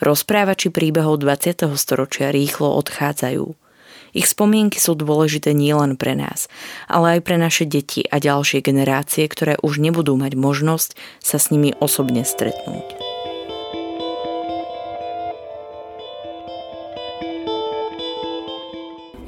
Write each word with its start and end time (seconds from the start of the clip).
Rozprávači 0.00 0.72
príbehov 0.72 1.20
20. 1.20 1.76
storočia 1.76 2.32
rýchlo 2.32 2.72
odchádzajú. 2.72 3.52
Ich 4.16 4.32
spomienky 4.32 4.80
sú 4.80 4.96
dôležité 4.96 5.52
nielen 5.52 6.00
pre 6.00 6.16
nás, 6.16 6.48
ale 6.88 7.20
aj 7.20 7.28
pre 7.28 7.36
naše 7.36 7.68
deti 7.68 8.08
a 8.08 8.16
ďalšie 8.16 8.64
generácie, 8.64 9.28
ktoré 9.28 9.60
už 9.60 9.76
nebudú 9.76 10.16
mať 10.16 10.40
možnosť 10.40 10.96
sa 11.20 11.36
s 11.36 11.52
nimi 11.52 11.76
osobne 11.84 12.24
stretnúť. 12.24 12.96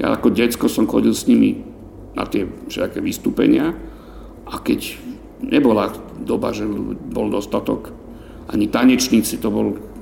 Ja 0.01 0.17
ako 0.17 0.33
decko 0.33 0.65
som 0.73 0.89
chodil 0.89 1.13
s 1.13 1.29
nimi 1.29 1.61
na 2.17 2.25
tie 2.25 2.49
všetké 2.49 2.97
vystúpenia 2.97 3.77
a 4.49 4.57
keď 4.57 4.97
nebola 5.37 5.93
doba, 6.17 6.49
že 6.49 6.65
bol 7.13 7.29
dostatok, 7.29 7.93
ani 8.49 8.65
tanečníci, 8.73 9.37
to 9.37 9.53
bol 9.53 9.92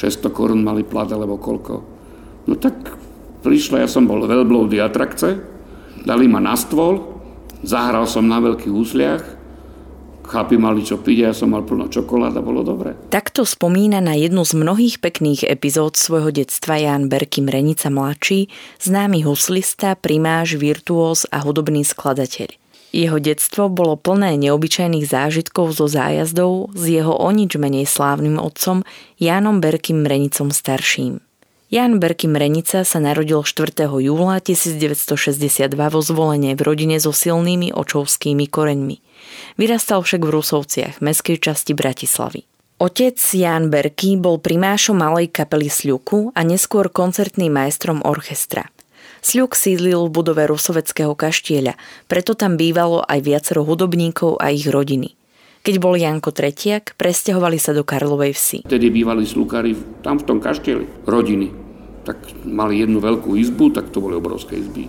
600 0.00 0.32
korún 0.32 0.64
mali 0.64 0.80
plat 0.80 1.12
alebo 1.12 1.36
koľko. 1.36 1.74
No 2.48 2.56
tak 2.56 2.96
prišla, 3.44 3.84
ja 3.84 3.88
som 3.88 4.08
bol 4.08 4.24
veľbloudy 4.24 4.80
atrakce, 4.80 5.36
dali 6.00 6.24
ma 6.24 6.40
na 6.40 6.56
stôl, 6.56 7.20
zahral 7.60 8.08
som 8.08 8.24
na 8.24 8.40
veľkých 8.40 8.72
úsliach, 8.72 9.24
chlapi 10.24 10.56
mali 10.56 10.86
čo 10.86 11.02
piť, 11.02 11.18
ja 11.26 11.32
som 11.34 11.50
mal 11.50 11.66
plno 11.66 11.90
čokolád 11.90 12.38
a 12.38 12.42
bolo 12.44 12.62
dobre. 12.62 12.94
Takto 13.10 13.42
spomína 13.42 13.98
na 13.98 14.14
jednu 14.14 14.46
z 14.46 14.54
mnohých 14.54 15.02
pekných 15.02 15.42
epizód 15.44 15.98
svojho 15.98 16.30
detstva 16.30 16.78
Jan 16.78 17.10
Berky 17.10 17.42
Mrenica 17.42 17.90
mladší, 17.90 18.46
známy 18.78 19.26
huslista, 19.26 19.98
primáž, 19.98 20.54
virtuóz 20.54 21.26
a 21.34 21.42
hudobný 21.42 21.82
skladateľ. 21.82 22.59
Jeho 22.90 23.22
detstvo 23.22 23.70
bolo 23.70 23.94
plné 23.94 24.34
neobyčajných 24.34 25.06
zážitkov 25.06 25.70
zo 25.78 25.86
zájazdov 25.86 26.74
s 26.74 26.82
jeho 26.90 27.14
o 27.14 27.30
nič 27.30 27.54
menej 27.54 27.86
slávnym 27.86 28.42
otcom 28.42 28.82
Jánom 29.22 29.62
Berkým 29.62 30.02
Mrenicom 30.02 30.50
starším. 30.50 31.22
Jan 31.70 32.02
Berky 32.02 32.26
Mrenica 32.26 32.82
sa 32.82 32.98
narodil 32.98 33.46
4. 33.46 33.86
júla 33.86 34.42
1962 34.42 35.70
vo 35.70 36.00
zvolenie 36.02 36.58
v 36.58 36.66
rodine 36.66 36.98
so 36.98 37.14
silnými 37.14 37.70
očovskými 37.70 38.50
koreňmi. 38.50 38.98
Vyrastal 39.54 40.02
však 40.02 40.18
v 40.26 40.34
Rusovciach, 40.34 40.98
meskej 40.98 41.38
časti 41.38 41.78
Bratislavy. 41.78 42.42
Otec 42.82 43.22
Jan 43.22 43.70
Berky 43.70 44.18
bol 44.18 44.42
primášom 44.42 44.98
malej 44.98 45.30
kapely 45.30 45.70
Sľuku 45.70 46.34
a 46.34 46.42
neskôr 46.42 46.90
koncertným 46.90 47.54
majstrom 47.54 48.02
orchestra– 48.02 48.66
Sľuk 49.20 49.52
sídlil 49.52 50.08
v 50.08 50.12
budove 50.12 50.48
Rusoveckého 50.48 51.12
kaštieľa, 51.12 51.76
preto 52.08 52.32
tam 52.32 52.56
bývalo 52.56 53.04
aj 53.04 53.20
viacero 53.20 53.62
hudobníkov 53.68 54.40
a 54.40 54.48
ich 54.48 54.64
rodiny. 54.64 55.12
Keď 55.60 55.76
bol 55.76 55.92
Janko 55.92 56.32
Tretiak, 56.32 56.96
presťahovali 56.96 57.60
sa 57.60 57.76
do 57.76 57.84
Karlovej 57.84 58.32
vsi. 58.32 58.58
Vtedy 58.64 58.88
bývali 58.88 59.28
slukári 59.28 59.76
tam 60.00 60.16
v 60.16 60.24
tom 60.24 60.38
kaštieli, 60.40 61.04
rodiny. 61.04 61.52
Tak 62.08 62.48
mali 62.48 62.80
jednu 62.80 62.96
veľkú 62.96 63.36
izbu, 63.36 63.76
tak 63.76 63.92
to 63.92 64.00
boli 64.00 64.16
obrovské 64.16 64.56
izby. 64.56 64.88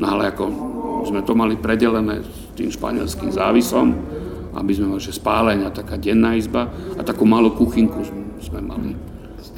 No 0.00 0.16
ale 0.16 0.32
ako 0.32 0.44
sme 1.04 1.20
to 1.20 1.36
mali 1.36 1.60
predelené 1.60 2.24
s 2.24 2.56
tým 2.56 2.72
španielským 2.72 3.28
závisom, 3.28 3.92
aby 4.56 4.72
sme 4.72 4.96
mali 4.96 5.04
že 5.04 5.12
spálenia, 5.12 5.68
taká 5.68 6.00
denná 6.00 6.32
izba 6.32 6.72
a 6.96 7.04
takú 7.04 7.28
malú 7.28 7.52
kuchynku 7.52 8.00
sme 8.40 8.64
mali 8.64 8.96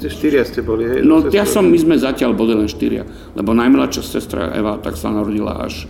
ste 0.03 0.11
štyria 0.11 0.43
ste 0.43 0.59
boli, 0.59 0.83
hej? 0.83 0.99
No 1.07 1.23
ja 1.31 1.47
som, 1.47 1.63
my 1.63 1.79
sme 1.79 1.95
zatiaľ 1.95 2.35
boli 2.35 2.51
len 2.51 2.67
štyria, 2.67 3.07
lebo 3.39 3.55
najmladšia 3.55 4.03
sestra 4.03 4.51
Eva 4.51 4.75
tak 4.83 4.99
sa 4.99 5.07
narodila 5.15 5.63
až 5.63 5.87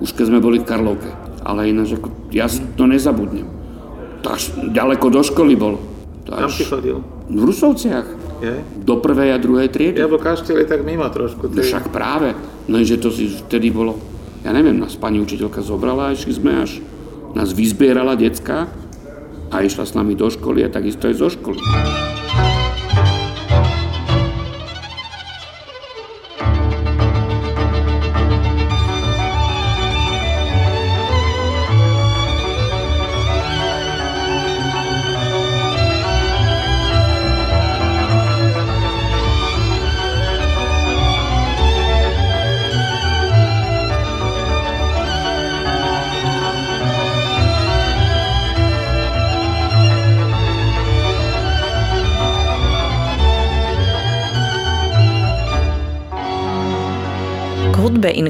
už 0.00 0.10
keď 0.12 0.24
sme 0.26 0.38
boli 0.42 0.58
v 0.58 0.66
Karlovke. 0.66 1.10
Ale 1.44 1.70
ináč, 1.70 1.96
ako, 2.00 2.08
ja 2.32 2.48
to 2.48 2.84
nezabudnem. 2.88 3.46
Až 4.24 4.56
ďaleko 4.72 5.06
do 5.12 5.20
školy 5.20 5.54
bol. 5.54 5.76
To 6.24 6.32
Kam 6.32 6.48
si 6.48 6.64
chodil? 6.64 7.04
V 7.28 7.40
Rusovciach. 7.40 8.08
Je? 8.40 8.54
Do 8.80 9.00
prvej 9.00 9.36
a 9.36 9.38
druhej 9.40 9.68
triedy. 9.68 10.00
Ja 10.00 10.08
bol 10.08 10.20
kaštiel 10.20 10.64
je 10.64 10.66
tak 10.68 10.84
mimo 10.84 11.04
trošku. 11.08 11.52
No 11.52 11.60
však 11.60 11.92
práve. 11.92 12.32
No 12.64 12.80
že 12.80 12.96
to 12.96 13.12
si 13.12 13.28
vtedy 13.28 13.68
bolo, 13.68 14.00
ja 14.40 14.52
neviem, 14.56 14.76
nás 14.76 14.96
pani 14.96 15.20
učiteľka 15.20 15.60
zobrala 15.60 16.12
a 16.12 16.14
išli 16.16 16.32
sme 16.32 16.64
až, 16.64 16.80
nás 17.36 17.52
vyzbierala 17.52 18.16
decka 18.16 18.68
a 19.52 19.56
išla 19.60 19.84
s 19.84 19.92
nami 19.92 20.16
do 20.16 20.32
školy 20.32 20.64
a 20.64 20.72
takisto 20.72 21.08
aj 21.08 21.14
zo 21.20 21.28
školy. 21.28 21.60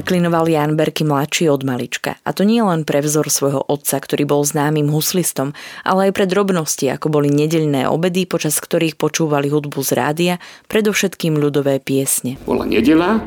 Hudbe 0.05 0.21
inklinoval 0.21 0.45
Jan 0.45 0.77
Berky 0.77 1.01
mladší 1.01 1.49
od 1.49 1.65
malička. 1.65 2.21
A 2.21 2.29
to 2.29 2.45
nie 2.45 2.61
len 2.61 2.85
pre 2.85 3.01
vzor 3.01 3.25
svojho 3.25 3.65
otca, 3.65 3.97
ktorý 3.97 4.29
bol 4.29 4.45
známym 4.45 4.93
huslistom, 4.93 5.57
ale 5.81 6.09
aj 6.09 6.11
pre 6.13 6.29
drobnosti, 6.29 6.85
ako 6.93 7.09
boli 7.09 7.33
nedeľné 7.33 7.89
obedy, 7.89 8.29
počas 8.29 8.61
ktorých 8.61 9.01
počúvali 9.01 9.49
hudbu 9.49 9.81
z 9.81 9.91
rádia, 9.97 10.33
predovšetkým 10.69 11.41
ľudové 11.41 11.81
piesne. 11.81 12.37
Bola 12.45 12.69
nedela 12.69 13.17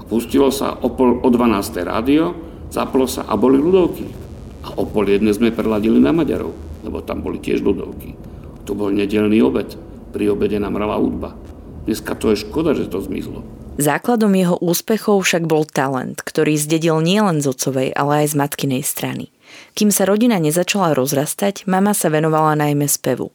a 0.00 0.02
pustilo 0.08 0.48
sa 0.48 0.72
o, 0.80 0.88
pol, 0.88 1.20
o 1.20 1.28
12. 1.28 1.84
rádio, 1.84 2.32
zaplo 2.72 3.04
sa 3.04 3.28
a 3.28 3.36
boli 3.36 3.60
ľudovky. 3.60 4.08
A 4.64 4.80
o 4.80 4.88
pol 4.88 5.04
jedne 5.04 5.36
sme 5.36 5.52
preladili 5.52 6.00
na 6.00 6.16
Maďarov, 6.16 6.80
lebo 6.80 7.04
tam 7.04 7.20
boli 7.20 7.44
tiež 7.44 7.60
ľudovky. 7.60 8.16
To 8.64 8.72
bol 8.72 8.88
nedelný 8.88 9.44
obed. 9.44 9.76
Pri 10.16 10.32
obede 10.32 10.56
nám 10.56 10.80
hrala 10.80 10.96
hudba. 10.96 11.36
Dneska 11.84 12.16
to 12.16 12.32
je 12.32 12.40
škoda, 12.40 12.72
že 12.72 12.88
to 12.88 13.04
zmizlo. 13.04 13.59
Základom 13.80 14.36
jeho 14.36 14.60
úspechov 14.60 15.24
však 15.24 15.48
bol 15.48 15.64
talent, 15.64 16.20
ktorý 16.20 16.60
zdedil 16.60 17.00
nielen 17.00 17.40
z 17.40 17.48
otcovej, 17.48 17.96
ale 17.96 18.24
aj 18.24 18.26
z 18.28 18.34
matkinej 18.36 18.82
strany. 18.84 19.32
Kým 19.72 19.88
sa 19.88 20.04
rodina 20.04 20.36
nezačala 20.36 20.92
rozrastať, 20.92 21.64
mama 21.64 21.96
sa 21.96 22.12
venovala 22.12 22.60
najmä 22.60 22.84
spevu. 22.84 23.32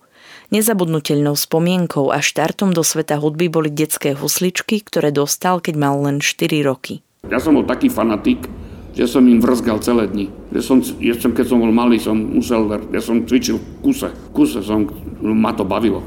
Nezabudnutelnou 0.54 1.34
spomienkou 1.34 2.14
a 2.14 2.22
štartom 2.22 2.78
do 2.78 2.86
sveta 2.86 3.18
hudby 3.18 3.50
boli 3.50 3.74
detské 3.74 4.14
husličky, 4.14 4.86
ktoré 4.86 5.10
dostal, 5.10 5.66
keď 5.66 5.81
mal 5.81 5.98
len 6.06 6.22
4 6.22 6.62
roky. 6.62 7.02
Ja 7.25 7.42
som 7.42 7.58
bol 7.58 7.66
taký 7.66 7.90
fanatik, 7.90 8.46
že 8.94 9.10
som 9.10 9.25
im 9.25 9.42
vrzgal 9.42 9.81
celé 9.81 10.06
dni. 10.06 10.30
Ja 10.54 10.62
som, 10.62 10.78
ja 11.02 11.18
som, 11.18 11.34
keď 11.34 11.46
som 11.50 11.58
bol 11.58 11.74
malý, 11.74 11.98
som 11.98 12.22
musel, 12.22 12.69
ja 12.94 13.02
som 13.02 13.25
cvičil 13.25 13.58
kuse. 13.81 14.14
Kuse 14.30 14.62
som, 14.62 14.86
ma 15.25 15.58
to 15.58 15.66
bavilo. 15.66 16.06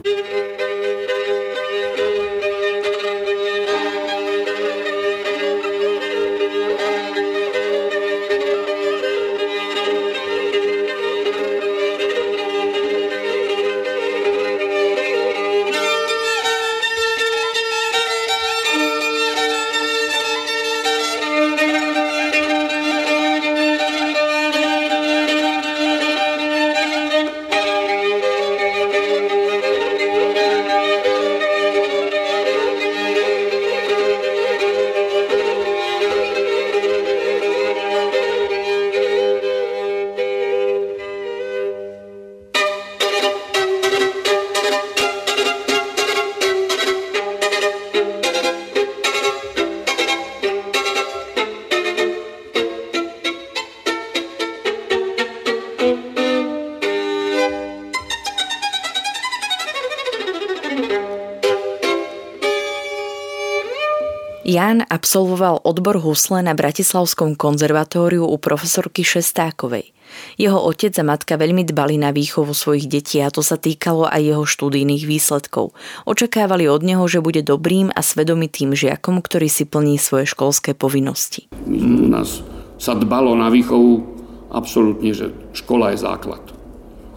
Jan 64.69 64.85
absolvoval 64.85 65.65
odbor 65.65 65.97
husle 65.97 66.45
na 66.45 66.53
Bratislavskom 66.53 67.41
konzervatóriu 67.41 68.29
u 68.29 68.37
profesorky 68.37 69.01
Šestákovej. 69.01 69.97
Jeho 70.37 70.61
otec 70.61 70.93
a 71.01 71.09
matka 71.09 71.41
veľmi 71.41 71.65
dbali 71.65 71.97
na 71.97 72.13
výchovu 72.13 72.53
svojich 72.53 72.85
detí 72.85 73.17
a 73.25 73.33
to 73.33 73.41
sa 73.41 73.57
týkalo 73.57 74.05
aj 74.05 74.21
jeho 74.21 74.45
študijných 74.45 75.09
výsledkov. 75.09 75.73
Očakávali 76.05 76.69
od 76.69 76.85
neho, 76.85 77.01
že 77.09 77.25
bude 77.25 77.41
dobrým 77.41 77.89
a 77.97 78.05
svedomitým 78.05 78.77
žiakom, 78.77 79.25
ktorý 79.25 79.49
si 79.49 79.65
plní 79.65 79.97
svoje 79.97 80.29
školské 80.29 80.77
povinnosti. 80.77 81.49
U 81.65 82.05
nás 82.05 82.45
sa 82.77 82.93
dbalo 82.93 83.41
na 83.41 83.49
výchovu 83.49 84.05
absolútne, 84.53 85.17
že 85.17 85.33
škola 85.57 85.97
je 85.97 86.05
základ. 86.05 86.45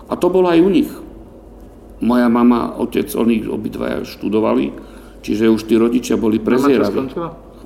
A 0.08 0.16
to 0.16 0.32
bolo 0.32 0.48
aj 0.56 0.60
u 0.64 0.72
nich. 0.72 0.92
Moja 2.00 2.32
mama, 2.32 2.80
otec, 2.80 3.12
oni 3.12 3.44
obidvaja 3.44 4.08
študovali, 4.08 4.72
čiže 5.22 5.50
už 5.50 5.66
tí 5.70 5.78
rodičia 5.78 6.18
boli 6.18 6.42
prezieraví. 6.42 7.14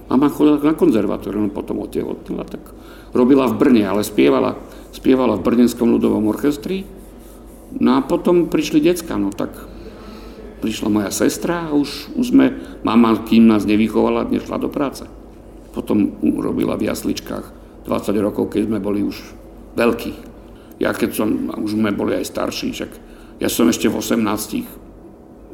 Mama 0.05 0.29
chodila 0.29 0.61
na 0.61 0.77
konzervatórium, 0.77 1.49
potom 1.49 1.81
otehotnila, 1.81 2.45
tak 2.45 2.61
robila 3.09 3.49
v 3.49 3.57
Brne, 3.57 3.83
ale 3.89 4.05
spievala, 4.05 4.53
spievala 4.93 5.33
v 5.39 5.45
Brnenskom 5.45 5.89
ľudovom 5.89 6.29
orchestri. 6.29 6.85
No 7.81 7.97
a 7.97 8.05
potom 8.05 8.45
prišli 8.45 8.85
decka, 8.85 9.17
no 9.17 9.33
tak 9.33 9.49
prišla 10.61 10.93
moja 10.93 11.09
sestra 11.09 11.69
a 11.69 11.73
už, 11.73 12.13
už 12.13 12.25
sme, 12.31 12.53
mama, 12.85 13.17
kým 13.25 13.49
nás 13.49 13.65
nevychovala, 13.65 14.29
nešla 14.29 14.61
do 14.61 14.69
práce. 14.69 15.09
Potom 15.73 16.15
robila 16.21 16.77
v 16.77 16.87
jasličkách 16.87 17.45
20 17.89 18.25
rokov, 18.25 18.53
keď 18.53 18.69
sme 18.69 18.79
boli 18.79 19.01
už 19.01 19.17
veľkí. 19.73 20.13
Ja 20.79 20.93
keď 20.93 21.09
som, 21.17 21.29
už 21.49 21.75
sme 21.75 21.95
boli 21.95 22.13
aj 22.15 22.29
starší, 22.29 22.77
však 22.77 22.91
ja 23.41 23.49
som 23.49 23.67
ešte 23.67 23.89
v 23.91 23.99
18 23.99 24.84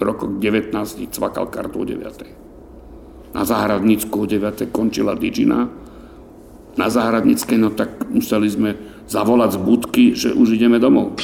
rokoch 0.01 0.41
19 0.41 0.73
cvakal 1.13 1.47
kartu 1.47 1.81
o 1.81 1.85
9. 1.85 3.33
Na 3.33 3.45
Záhradnícku 3.45 4.15
o 4.21 4.25
9. 4.25 4.67
končila 4.71 5.15
Digina. 5.15 5.69
Na 6.77 6.87
Záhradníckej, 6.87 7.57
no 7.59 7.69
tak 7.71 8.09
museli 8.09 8.47
sme 8.47 8.75
zavolať 9.07 9.49
z 9.55 9.59
budky, 9.59 10.03
že 10.15 10.29
už 10.31 10.55
ideme 10.55 10.79
domov. 10.79 11.19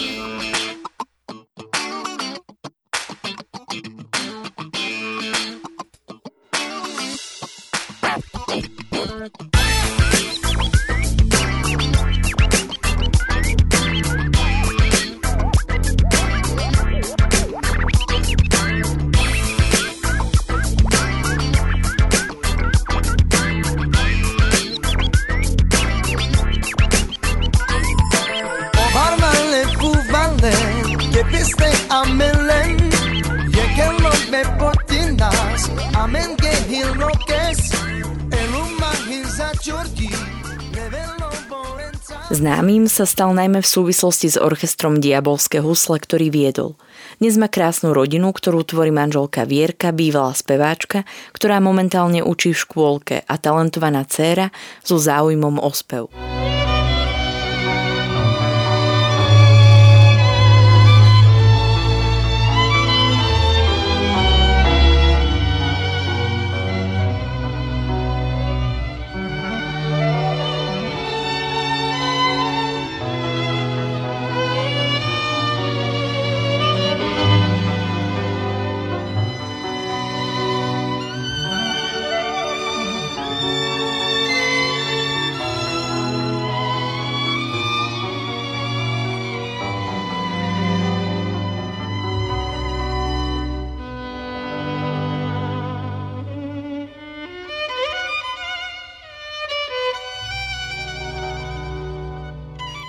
Známym 42.67 42.91
sa 42.91 43.07
stal 43.07 43.31
najmä 43.31 43.63
v 43.63 43.71
súvislosti 43.79 44.27
s 44.27 44.35
orchestrom 44.35 44.99
Diabolské 44.99 45.63
husle, 45.63 46.03
ktorý 46.03 46.27
viedol. 46.27 46.75
Dnes 47.15 47.39
má 47.39 47.47
krásnu 47.47 47.95
rodinu, 47.95 48.35
ktorú 48.35 48.67
tvorí 48.67 48.91
manželka 48.91 49.47
Vierka, 49.47 49.95
bývalá 49.95 50.35
speváčka, 50.35 51.07
ktorá 51.31 51.63
momentálne 51.63 52.19
učí 52.19 52.51
v 52.51 52.59
škôlke 52.67 53.15
a 53.23 53.33
talentovaná 53.39 54.03
dcéra 54.03 54.51
so 54.83 54.99
záujmom 54.99 55.63
o 55.63 55.71
spev. 55.71 56.11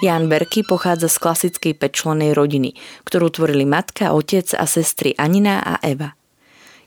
Jan 0.08 0.32
Berky 0.32 0.64
pochádza 0.64 1.12
z 1.12 1.20
klasickej 1.20 1.76
pečlenej 1.76 2.32
rodiny, 2.32 2.72
ktorú 3.04 3.28
tvorili 3.28 3.68
matka, 3.68 4.16
otec 4.16 4.56
a 4.56 4.64
sestry 4.64 5.12
Anina 5.20 5.60
a 5.60 5.76
Eva. 5.84 6.16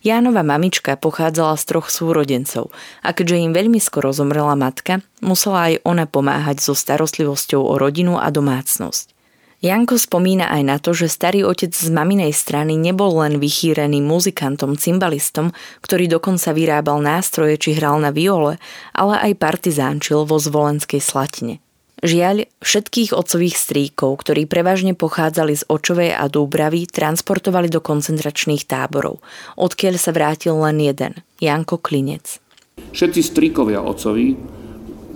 Jánova 0.01 0.42
mamička 0.42 0.98
pochádzala 0.98 1.54
z 1.54 1.63
troch 1.70 1.94
súrodencov 1.94 2.74
a 3.06 3.13
keďže 3.13 3.46
im 3.46 3.54
veľmi 3.54 3.78
skoro 3.78 4.10
zomrela 4.10 4.58
matka, 4.58 5.06
musela 5.22 5.70
aj 5.70 5.86
ona 5.86 6.10
pomáhať 6.10 6.66
so 6.66 6.74
starostlivosťou 6.74 7.62
o 7.62 7.78
rodinu 7.78 8.18
a 8.18 8.34
domácnosť. 8.34 9.13
Janko 9.62 10.01
spomína 10.01 10.50
aj 10.50 10.62
na 10.66 10.82
to, 10.82 10.98
že 10.98 11.06
starý 11.06 11.46
otec 11.46 11.78
z 11.78 11.94
maminej 11.94 12.34
strany 12.34 12.74
nebol 12.74 13.22
len 13.22 13.38
vychýrený 13.38 14.01
muzikantom, 14.01 14.74
cymbalistom, 14.74 15.54
ktorý 15.86 16.10
dokonca 16.10 16.58
vyrábal 16.58 16.98
nástroje 17.06 17.62
či 17.62 17.78
hral 17.78 18.01
na 18.01 18.10
viole, 18.10 18.58
ale 18.98 19.22
aj 19.30 19.38
partizánčil 19.38 20.25
vo 20.25 20.42
zvolenskej 20.42 20.98
slatine. 20.98 21.62
Žiaľ, 22.01 22.50
všetkých 22.65 23.13
otcových 23.13 23.53
stríkov, 23.53 24.25
ktorí 24.25 24.50
prevažne 24.50 24.98
pochádzali 24.98 25.53
z 25.53 25.63
Očovej 25.70 26.17
a 26.17 26.25
Dúbravy, 26.25 26.89
transportovali 26.89 27.70
do 27.70 27.77
koncentračných 27.77 28.65
táborov, 28.65 29.22
odkiaľ 29.53 30.01
sa 30.01 30.10
vrátil 30.10 30.58
len 30.58 30.81
jeden, 30.81 31.22
Janko 31.38 31.77
Klinec. 31.77 32.41
Všetci 32.89 33.22
stríkovia 33.22 33.86
otcovi, 33.86 34.34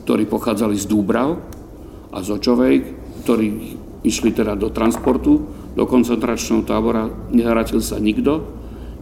ktorí 0.06 0.30
pochádzali 0.30 0.78
z 0.78 0.86
Dúbrav 0.86 1.42
a 2.14 2.22
z 2.22 2.30
Očovej, 2.38 2.76
ktorí 3.26 3.48
išli 4.06 4.30
teda 4.30 4.54
do 4.54 4.70
transportu, 4.70 5.42
do 5.74 5.84
koncentračného 5.90 6.70
tábora, 6.70 7.10
nehratil 7.34 7.82
sa 7.82 7.98
nikto, 7.98 8.46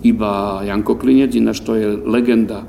iba 0.08 0.64
Janko 0.64 0.96
Klinec, 0.96 1.36
ináč 1.36 1.60
to 1.68 1.76
je 1.76 2.00
legenda 2.00 2.64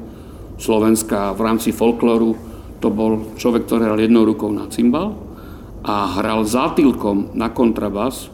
Slovenska 0.59 1.30
v 1.38 1.40
rámci 1.47 1.71
folklóru, 1.71 2.53
to 2.85 2.93
bol 2.93 3.33
človek, 3.41 3.64
ktorý 3.64 3.88
hral 3.88 3.97
jednou 4.05 4.29
rukou 4.29 4.53
na 4.53 4.69
cymbal 4.69 5.17
a 5.81 6.21
hral 6.21 6.45
zátylkom 6.45 7.33
na 7.33 7.49
kontrabas. 7.49 8.29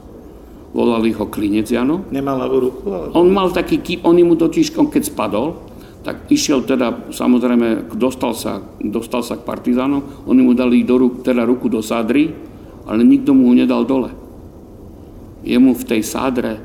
Volali 0.75 1.15
ho 1.15 1.31
Klinec 1.31 1.71
Jano. 1.71 2.03
Nemal 2.11 2.43
ľavú 2.43 2.57
ruku? 2.59 2.83
Ale... 2.91 3.07
On 3.15 3.31
mal 3.31 3.55
taký 3.55 3.79
kýp, 3.79 4.03
on 4.03 4.19
mu 4.19 4.35
totiž, 4.35 4.75
keď 4.75 5.03
spadol, 5.07 5.55
tak 6.03 6.27
išiel 6.31 6.67
teda, 6.67 7.15
samozrejme, 7.15 7.95
dostal 7.95 8.35
sa, 8.35 8.59
dostal 8.83 9.23
sa 9.23 9.39
k 9.39 9.47
partizánom, 9.47 10.27
oni 10.27 10.43
mu 10.43 10.55
dali 10.55 10.83
do 10.83 10.99
ruk, 10.99 11.23
teda 11.23 11.47
ruku 11.47 11.71
do 11.71 11.79
sádry, 11.79 12.35
ale 12.91 13.07
nikto 13.07 13.31
mu 13.31 13.55
ju 13.55 13.63
nedal 13.63 13.87
dole. 13.87 14.11
Jemu 15.47 15.79
v 15.79 15.87
tej 15.87 16.03
sádre 16.03 16.59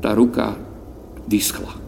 tá 0.00 0.16
ruka 0.16 0.56
vyschla 1.28 1.85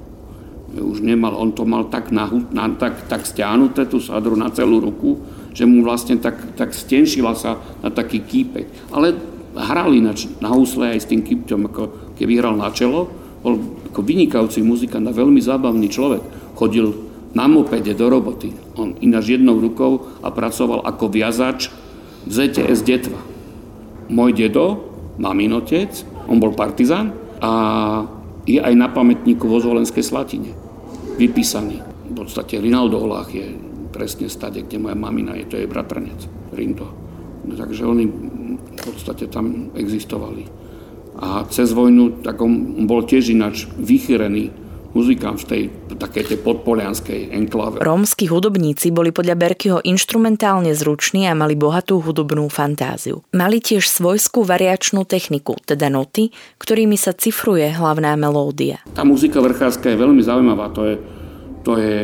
už 0.81 1.03
nemal, 1.03 1.35
on 1.35 1.53
to 1.53 1.67
mal 1.67 1.87
tak, 1.87 2.11
nahu, 2.15 2.49
na, 2.55 2.71
tak, 2.75 3.11
tak 3.11 3.27
stiahnuté, 3.27 3.87
tú 3.87 3.99
sadru 3.99 4.39
na 4.39 4.51
celú 4.53 4.79
ruku, 4.79 5.19
že 5.53 5.67
mu 5.67 5.83
vlastne 5.83 6.19
tak, 6.19 6.55
tak 6.55 6.71
stenšila 6.77 7.35
sa 7.35 7.59
na 7.83 7.91
taký 7.91 8.23
kýpek. 8.23 8.95
Ale 8.95 9.17
hral 9.59 9.91
ináč 9.95 10.31
na 10.39 10.55
husle 10.55 10.95
aj 10.95 11.01
s 11.03 11.11
tým 11.11 11.25
kýpťom, 11.27 11.61
ako 11.73 11.83
keby 12.15 12.39
hral 12.39 12.55
na 12.55 12.71
čelo, 12.71 13.11
bol 13.43 13.59
ako 13.91 14.01
vynikajúci 14.03 14.63
muzikant 14.63 15.07
a 15.09 15.15
veľmi 15.15 15.39
zábavný 15.43 15.89
človek. 15.91 16.55
Chodil 16.59 16.91
na 17.33 17.47
mopede 17.47 17.95
do 17.95 18.07
roboty. 18.11 18.55
On 18.79 18.95
ináč 18.99 19.39
jednou 19.39 19.59
rukou 19.59 20.21
a 20.23 20.31
pracoval 20.31 20.85
ako 20.85 21.11
viazač 21.11 21.71
v 22.27 22.31
ZTS 22.31 22.83
Detva. 22.85 23.21
Môj 24.09 24.33
dedo, 24.37 24.89
mamin 25.21 25.53
on 26.29 26.39
bol 26.39 26.53
partizán 26.53 27.13
a 27.41 27.51
je 28.49 28.61
aj 28.61 28.75
na 28.77 28.89
pamätníku 28.89 29.45
vo 29.45 29.61
Zvolenskej 29.61 30.05
Slatine. 30.05 30.68
Vypísaný. 31.19 31.83
V 32.09 32.13
podstate 32.15 32.63
Rinaldo 32.63 33.03
Olách 33.03 33.35
je 33.35 33.47
presne 33.91 34.31
stade, 34.31 34.63
kde 34.63 34.79
moja 34.79 34.95
mamina 34.95 35.35
je, 35.35 35.45
to 35.51 35.57
je 35.59 35.67
bratranec 35.67 36.31
Rindo. 36.55 36.87
No, 37.43 37.53
takže 37.59 37.83
oni 37.83 38.07
v 38.07 38.83
podstate 38.87 39.27
tam 39.27 39.75
existovali. 39.75 40.47
A 41.19 41.43
cez 41.51 41.75
vojnu, 41.75 42.23
tak 42.23 42.39
on, 42.39 42.87
bol 42.87 43.03
tiež 43.03 43.35
ináč 43.35 43.67
vychyrený 43.75 44.68
muzikám 44.97 45.37
v 45.37 45.45
tej 45.45 45.63
takej 45.99 46.25
tej 46.35 46.39
podpolianskej 46.41 47.35
enklave. 47.35 47.83
Rómsky 47.83 48.31
hudobníci 48.31 48.95
boli 48.95 49.11
podľa 49.11 49.35
Berkyho 49.37 49.79
inštrumentálne 49.83 50.73
zruční 50.73 51.27
a 51.27 51.35
mali 51.35 51.59
bohatú 51.59 51.99
hudobnú 52.01 52.47
fantáziu. 52.49 53.27
Mali 53.35 53.59
tiež 53.59 53.85
svojskú 53.91 54.47
variačnú 54.47 55.05
techniku, 55.05 55.59
teda 55.67 55.91
noty, 55.91 56.31
ktorými 56.63 56.95
sa 56.95 57.13
cifruje 57.13 57.69
hlavná 57.75 58.15
melódia. 58.15 58.81
Tá 58.95 59.03
muzika 59.03 59.43
vrchárska 59.43 59.91
je 59.93 59.99
veľmi 59.99 60.23
zaujímavá. 60.23 60.71
To 60.73 60.83
je, 60.87 60.95
to 61.67 61.73
je 61.77 61.99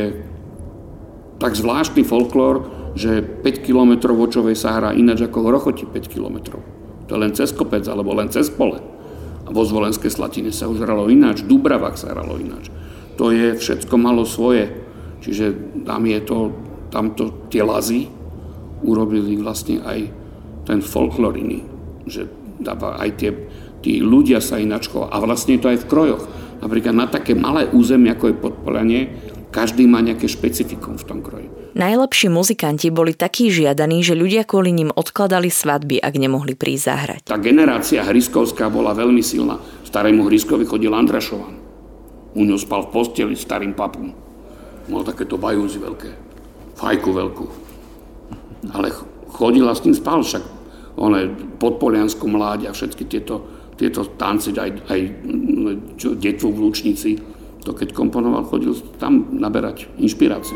tak 1.39 1.55
zvláštny 1.55 2.03
folklór, 2.03 2.67
že 2.95 3.19
5 3.19 3.65
km 3.65 4.15
vočovej 4.15 4.55
sa 4.55 4.79
hrá 4.79 4.95
ináč 4.95 5.27
ako 5.27 5.43
v 5.43 5.51
Rochoti 5.51 5.83
5 5.87 6.07
km. 6.07 6.59
To 7.05 7.11
je 7.11 7.19
len 7.19 7.35
cez 7.35 7.51
kopec 7.51 7.83
alebo 7.85 8.15
len 8.15 8.31
cez 8.31 8.47
pole. 8.49 8.94
Vo 9.45 9.61
Zvolenskej 9.61 10.09
Slatine 10.09 10.49
sa 10.49 10.65
už 10.65 10.81
hralo 10.81 11.09
ináč, 11.09 11.45
v 11.45 11.55
Dubravách 11.55 12.01
sa 12.01 12.13
hralo 12.13 12.37
ináč 12.41 12.73
to 13.15 13.31
je 13.31 13.55
všetko 13.55 13.95
malo 13.95 14.27
svoje. 14.27 14.67
Čiže 15.23 15.81
tam 15.87 16.05
je 16.05 16.19
to, 16.21 16.37
tamto 16.91 17.49
tie 17.49 17.65
lazy 17.65 18.11
urobili 18.85 19.39
vlastne 19.39 19.81
aj 19.81 19.99
ten 20.67 20.79
folklor 20.83 21.33
iný, 21.39 21.65
že 22.05 22.29
dáva 22.61 23.01
aj 23.01 23.09
tie, 23.17 23.31
tí 23.81 24.03
ľudia 24.03 24.43
sa 24.43 24.61
inačko 24.61 25.09
a 25.09 25.15
vlastne 25.23 25.57
je 25.57 25.61
to 25.63 25.71
aj 25.71 25.81
v 25.81 25.89
krojoch. 25.89 26.23
Napríklad 26.61 26.93
na 26.93 27.07
také 27.09 27.33
malé 27.33 27.67
územie, 27.73 28.13
ako 28.13 28.25
je 28.29 28.41
podpolanie, 28.41 29.01
každý 29.55 29.87
má 29.87 30.03
nejaké 30.03 30.27
špecifikum 30.27 30.99
v 30.99 31.07
tom 31.07 31.23
kroji. 31.23 31.47
Najlepší 31.79 32.27
muzikanti 32.27 32.91
boli 32.91 33.15
takí 33.15 33.47
žiadaní, 33.47 34.03
že 34.03 34.11
ľudia 34.11 34.43
kvôli 34.43 34.75
ním 34.75 34.91
odkladali 34.91 35.47
svadby, 35.47 36.03
ak 36.03 36.19
nemohli 36.19 36.59
prísť 36.59 36.83
zahrať. 36.83 37.19
Tá 37.23 37.39
generácia 37.39 38.03
Hryskovská 38.03 38.67
bola 38.67 38.91
veľmi 38.91 39.23
silná. 39.23 39.55
Starému 39.87 40.27
Hryskovi 40.27 40.67
chodil 40.67 40.91
Andrašovan. 40.91 41.55
U 42.35 42.43
ňo 42.43 42.59
spal 42.59 42.91
v 42.91 42.99
posteli 42.99 43.31
s 43.31 43.47
starým 43.47 43.71
papom. 43.71 44.11
Mal 44.91 45.03
takéto 45.07 45.39
bajúzy 45.39 45.79
veľké. 45.79 46.11
Fajku 46.75 47.09
veľkú. 47.15 47.45
Ale 48.75 48.91
chodila 49.31 49.71
s 49.71 49.79
tým 49.79 49.95
spal 49.95 50.19
však. 50.19 50.43
One 50.99 51.31
podpoliansku 51.59 52.27
mláď 52.27 52.71
a 52.71 52.75
všetky 52.75 53.07
tieto, 53.07 53.43
tieto 53.79 54.03
tance, 54.19 54.51
aj, 54.51 54.71
aj 54.91 54.99
čo, 55.95 56.15
detvu 56.15 56.51
v 56.55 56.59
Lučnici, 56.67 57.34
to 57.65 57.73
keď 57.73 57.97
komponoval, 57.97 58.45
chodil 58.45 58.77
tam 59.01 59.33
naberať 59.33 59.89
inšpiráciu. 59.97 60.55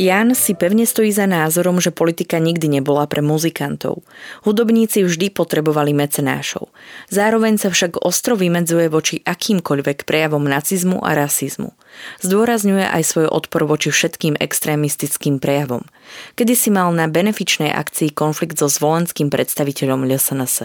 Jan 0.00 0.32
si 0.32 0.56
pevne 0.56 0.88
stojí 0.88 1.12
za 1.12 1.28
názorom, 1.28 1.76
že 1.76 1.92
politika 1.92 2.40
nikdy 2.40 2.80
nebola 2.80 3.04
pre 3.04 3.20
muzikantov. 3.20 4.00
Hudobníci 4.48 5.04
vždy 5.04 5.28
potrebovali 5.28 5.92
mecenášov. 5.92 6.72
Zároveň 7.12 7.60
sa 7.60 7.68
však 7.68 8.00
ostro 8.00 8.32
vymedzuje 8.32 8.88
voči 8.88 9.20
akýmkoľvek 9.20 10.08
prejavom 10.08 10.40
nacizmu 10.40 11.04
a 11.04 11.12
rasizmu. 11.12 11.76
Zdôrazňuje 12.24 12.88
aj 12.88 13.02
svoj 13.04 13.28
odpor 13.28 13.68
voči 13.68 13.92
všetkým 13.92 14.40
extrémistickým 14.40 15.36
prejavom. 15.36 15.84
Kedy 16.32 16.56
si 16.56 16.72
mal 16.72 16.96
na 16.96 17.04
benefičnej 17.04 17.68
akcii 17.68 18.16
konflikt 18.16 18.56
so 18.56 18.72
zvolenským 18.72 19.28
predstaviteľom 19.28 20.08
LSNS. 20.08 20.64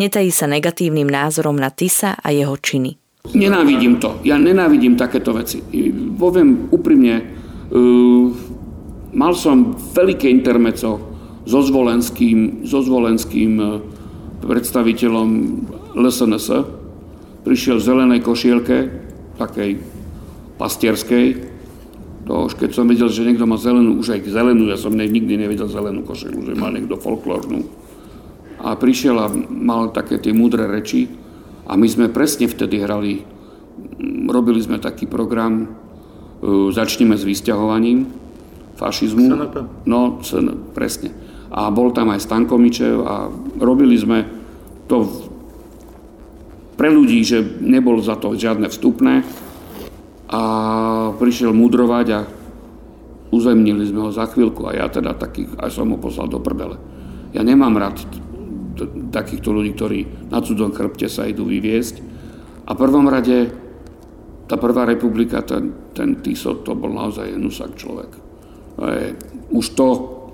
Netají 0.00 0.32
sa 0.32 0.48
negatívnym 0.48 1.04
názorom 1.04 1.60
na 1.60 1.68
Tisa 1.68 2.16
a 2.16 2.32
jeho 2.32 2.56
činy. 2.56 2.96
Nenávidím 3.36 4.00
to. 4.00 4.24
Ja 4.24 4.40
nenávidím 4.40 4.96
takéto 4.96 5.36
veci. 5.36 5.60
Poviem 6.16 6.72
úprimne, 6.72 7.20
uh 7.68 8.49
Mal 9.10 9.34
som 9.34 9.74
veľké 9.74 10.30
intermeco 10.30 11.02
so 11.42 11.60
zvolenským, 11.66 12.62
so 12.62 12.78
zvolenským 12.78 13.52
e, 13.58 13.66
predstaviteľom 14.38 15.28
LSNS. 15.98 16.48
Prišiel 17.42 17.82
v 17.82 17.86
zelenej 17.90 18.20
košielke, 18.22 18.78
takej 19.34 19.82
pastierskej. 20.60 21.26
To 22.30 22.46
už 22.46 22.54
keď 22.54 22.70
som 22.70 22.86
videl, 22.86 23.10
že 23.10 23.26
niekto 23.26 23.50
má 23.50 23.58
zelenú, 23.58 23.98
už 23.98 24.14
aj 24.14 24.30
zelenú, 24.30 24.70
ja 24.70 24.78
som 24.78 24.94
nikdy 24.94 25.34
nevidel 25.34 25.66
zelenú 25.66 26.06
košielu, 26.06 26.46
že 26.46 26.54
má 26.54 26.70
niekto 26.70 26.94
folklórnu. 26.94 27.66
A 28.62 28.76
prišiel 28.78 29.16
a 29.18 29.26
mal 29.50 29.90
také 29.90 30.22
tie 30.22 30.30
múdre 30.30 30.68
reči 30.70 31.10
a 31.66 31.74
my 31.74 31.88
sme 31.88 32.12
presne 32.12 32.46
vtedy 32.46 32.78
hrali, 32.84 33.24
robili 34.28 34.60
sme 34.62 34.78
taký 34.78 35.10
program, 35.10 35.66
e, 35.66 35.66
začneme 36.70 37.18
s 37.18 37.26
vysťahovaním 37.26 38.29
fašizmu. 38.80 39.28
SNP. 39.28 39.56
No, 39.84 40.24
SN, 40.24 40.72
presne. 40.72 41.12
A 41.52 41.68
bol 41.68 41.92
tam 41.92 42.08
aj 42.16 42.24
Stankomičev 42.24 42.96
a 43.04 43.28
robili 43.60 44.00
sme 44.00 44.24
to 44.88 45.04
pre 46.80 46.88
ľudí, 46.88 47.20
že 47.20 47.44
nebol 47.60 48.00
za 48.00 48.16
to 48.16 48.32
žiadne 48.32 48.72
vstupné. 48.72 49.20
A 50.30 50.42
prišiel 51.20 51.52
mudrovať 51.52 52.06
a 52.16 52.20
uzemnili 53.28 53.84
sme 53.84 54.08
ho 54.08 54.10
za 54.14 54.24
chvíľku 54.30 54.64
a 54.70 54.78
ja 54.78 54.86
teda 54.88 55.12
takých, 55.12 55.58
aj 55.60 55.70
som 55.74 55.92
ho 55.92 55.98
poslal 56.00 56.30
do 56.30 56.40
prdele. 56.40 56.80
Ja 57.36 57.44
nemám 57.44 57.76
rád 57.76 58.00
takýchto 59.12 59.52
ľudí, 59.52 59.76
ktorí 59.76 60.30
na 60.32 60.40
cudzom 60.40 60.72
chrbte 60.72 61.10
sa 61.10 61.28
idú 61.28 61.44
vyviesť. 61.44 62.00
A 62.64 62.72
v 62.72 62.80
prvom 62.80 63.10
rade 63.10 63.50
tá 64.46 64.54
prvá 64.58 64.86
republika, 64.86 65.42
ten, 65.42 65.92
ten 65.94 66.22
Tiso, 66.22 66.62
to 66.62 66.74
bol 66.74 66.90
naozaj 66.90 67.34
nusak 67.36 67.74
človek. 67.76 68.29
Už 69.50 69.66
to 69.74 69.86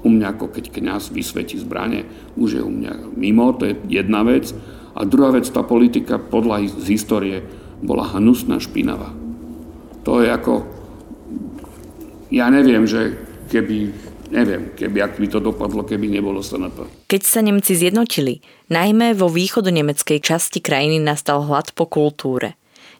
u 0.06 0.08
mňa, 0.08 0.38
ako 0.38 0.54
keď 0.54 0.64
kniaz 0.70 1.10
vysvetí 1.10 1.58
zbranie, 1.58 2.06
už 2.38 2.60
je 2.60 2.62
u 2.62 2.70
mňa 2.70 3.18
mimo, 3.18 3.50
to 3.58 3.66
je 3.66 3.74
jedna 3.90 4.22
vec. 4.22 4.54
A 4.94 5.02
druhá 5.02 5.34
vec, 5.34 5.50
tá 5.50 5.66
politika 5.66 6.22
podľa 6.22 6.70
z 6.70 6.86
histórie 6.94 7.42
bola 7.82 8.06
hnusná, 8.14 8.62
špinavá. 8.62 9.10
To 10.06 10.22
je 10.22 10.30
ako, 10.30 10.62
ja 12.30 12.46
neviem, 12.48 12.86
že 12.86 13.18
keby, 13.50 13.76
neviem, 14.30 14.72
keby, 14.78 14.98
ak 15.02 15.18
by 15.18 15.26
to 15.26 15.42
dopadlo, 15.42 15.82
keby 15.82 16.06
nebolo 16.06 16.40
SNP. 16.40 17.10
Keď 17.10 17.22
sa 17.26 17.42
Nemci 17.42 17.74
zjednotili, 17.74 18.40
najmä 18.70 19.18
vo 19.18 19.26
východonemeckej 19.26 20.22
časti 20.22 20.62
krajiny 20.62 21.02
nastal 21.02 21.42
hlad 21.44 21.74
po 21.74 21.90
kultúre. 21.90 22.54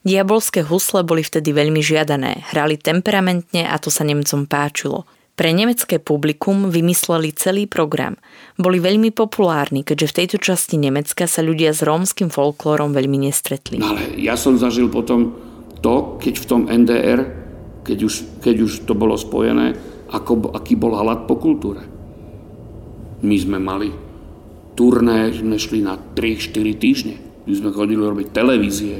Diabolské 0.07 0.63
husle 0.67 1.03
boli 1.03 1.23
vtedy 1.23 1.51
veľmi 1.51 1.83
žiadané, 1.83 2.51
hrali 2.55 2.79
temperamentne 2.79 3.67
a 3.67 3.75
to 3.79 3.95
sa 3.95 4.03
Nemcom 4.03 4.51
páčilo– 4.51 5.07
pre 5.37 5.53
nemecké 5.53 6.01
publikum 6.01 6.73
vymysleli 6.73 7.37
celý 7.37 7.69
program. 7.69 8.17
Boli 8.57 8.81
veľmi 8.81 9.13
populárni, 9.13 9.85
keďže 9.85 10.07
v 10.09 10.17
tejto 10.25 10.37
časti 10.41 10.81
Nemecka 10.81 11.29
sa 11.29 11.45
ľudia 11.45 11.77
s 11.77 11.85
rómskym 11.85 12.33
folklórom 12.33 12.97
veľmi 12.97 13.29
nestretli. 13.29 13.77
No 13.77 13.93
ale 13.93 14.17
ja 14.17 14.35
som 14.41 14.57
zažil 14.57 14.89
potom 14.89 15.37
to, 15.85 16.17
keď 16.17 16.35
v 16.41 16.49
tom 16.49 16.63
NDR, 16.67 17.21
keď 17.85 17.99
už, 18.03 18.15
keď 18.41 18.57
už 18.65 18.73
to 18.89 18.97
bolo 18.97 19.15
spojené, 19.15 19.77
ako, 20.11 20.57
aký 20.57 20.75
bol 20.75 20.97
hlad 20.97 21.29
po 21.29 21.37
kultúre. 21.37 21.85
My 23.21 23.37
sme 23.37 23.61
mali 23.61 23.93
turné, 24.73 25.37
sme 25.37 25.61
šli 25.61 25.85
na 25.85 26.01
3-4 26.01 26.81
týždne. 26.81 27.17
My 27.45 27.53
sme 27.53 27.71
chodili 27.77 28.01
robiť 28.01 28.33
televízie, 28.33 28.97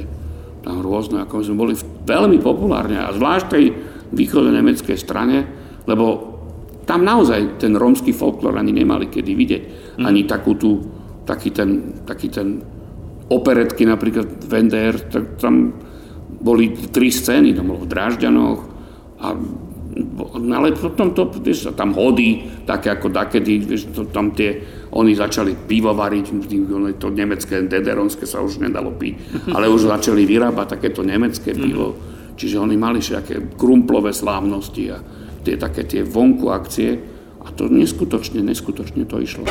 tam 0.61 0.85
rôzne, 0.85 1.25
ako 1.25 1.43
sme 1.43 1.59
boli 1.59 1.73
veľmi 2.05 2.39
populárne 2.43 3.01
a 3.01 3.11
zvlášť 3.11 3.45
tej 3.49 3.65
východo-nemeckej 4.11 4.97
strane, 4.99 5.37
lebo 5.87 6.37
tam 6.87 7.03
naozaj 7.03 7.59
ten 7.59 7.75
rómsky 7.75 8.15
folklór 8.15 8.55
ani 8.55 8.71
nemali 8.71 9.11
kedy 9.11 9.31
vidieť. 9.35 9.63
Mm. 9.99 10.05
Ani 10.07 10.23
takú 10.23 10.55
tú, 10.55 10.79
taký 11.27 11.51
ten, 11.51 11.99
taký 12.07 12.31
ten 12.31 12.63
operetky, 13.27 13.83
napríklad 13.83 14.47
v 14.47 14.51
NDR, 14.67 14.95
tak 15.11 15.35
tam 15.39 15.75
boli 16.39 16.71
tri 16.91 17.11
scény, 17.11 17.51
tam 17.51 17.75
bolo 17.75 17.83
v 17.83 17.91
Drážďanoch 17.91 18.59
a 19.19 19.27
ale 20.53 20.77
potom 20.77 21.09
to, 21.17 21.25
vieš, 21.41 21.73
tam 21.73 21.97
hodí, 21.97 22.45
také 22.69 22.93
ako 22.93 23.09
dakedy, 23.09 23.65
vieš, 23.65 23.89
to, 23.89 24.05
tam 24.13 24.29
tie, 24.37 24.61
oni 24.93 25.17
začali 25.17 25.57
pivo 25.57 25.89
variť, 25.89 26.25
to 27.01 27.09
nemecké, 27.09 27.65
dederonské 27.65 28.29
sa 28.29 28.45
už 28.45 28.61
nedalo 28.61 28.93
piť, 28.93 29.13
ale 29.55 29.65
už 29.65 29.89
začali 29.89 30.29
vyrábať 30.29 30.77
takéto 30.77 31.01
nemecké 31.01 31.57
pivo, 31.57 31.97
čiže 32.37 32.61
oni 32.61 32.77
mali 32.77 33.01
všetké 33.01 33.57
krumplové 33.57 34.13
slávnosti 34.13 34.83
a 34.93 34.97
tie 35.47 35.55
také 35.55 35.87
tie 35.87 36.03
vonku 36.03 36.51
akcie 36.51 36.99
a 37.39 37.47
to 37.55 37.71
neskutočne, 37.71 38.43
neskutočne 38.43 39.07
to 39.07 39.23
išlo. 39.23 39.47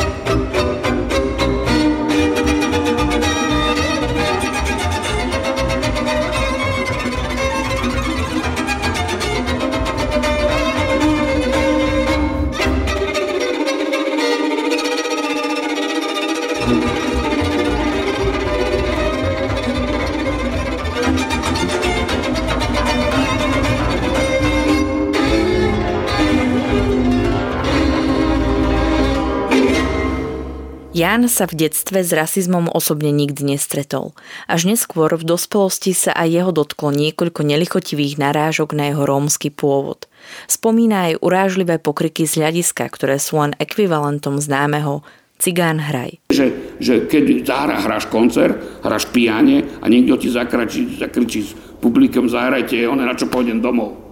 Jan 30.96 31.28
sa 31.28 31.44
v 31.44 31.68
detstve 31.68 32.00
s 32.00 32.08
rasizmom 32.08 32.72
osobne 32.72 33.12
nikdy 33.12 33.52
nestretol. 33.52 34.16
Až 34.48 34.64
neskôr 34.64 35.12
v 35.12 35.28
dospelosti 35.28 35.92
sa 35.92 36.16
aj 36.16 36.28
jeho 36.32 36.52
dotklo 36.56 36.88
niekoľko 36.88 37.44
nelichotivých 37.44 38.16
narážok 38.16 38.72
na 38.72 38.88
jeho 38.88 39.04
rómsky 39.04 39.52
pôvod. 39.52 40.08
Spomína 40.48 41.12
aj 41.12 41.20
urážlivé 41.20 41.76
pokryky 41.76 42.24
z 42.24 42.40
hľadiska, 42.40 42.88
ktoré 42.88 43.20
sú 43.20 43.36
len 43.44 43.52
ekvivalentom 43.60 44.40
známeho 44.40 45.04
Cigán 45.36 45.84
hraj. 45.84 46.16
Že, 46.32 46.80
že 46.80 47.04
keď 47.04 47.44
zahra, 47.44 47.76
hráš 47.76 48.08
koncert, 48.08 48.56
hráš 48.80 49.12
piane 49.12 49.68
a 49.84 49.92
niekto 49.92 50.16
ti 50.16 50.32
zakračí, 50.32 50.96
zakričí 50.96 51.44
s 51.44 51.52
publikom 51.76 52.24
zahrajte, 52.24 52.88
on 52.88 53.04
na 53.04 53.12
čo 53.12 53.28
pôjdem 53.28 53.60
domov. 53.60 54.05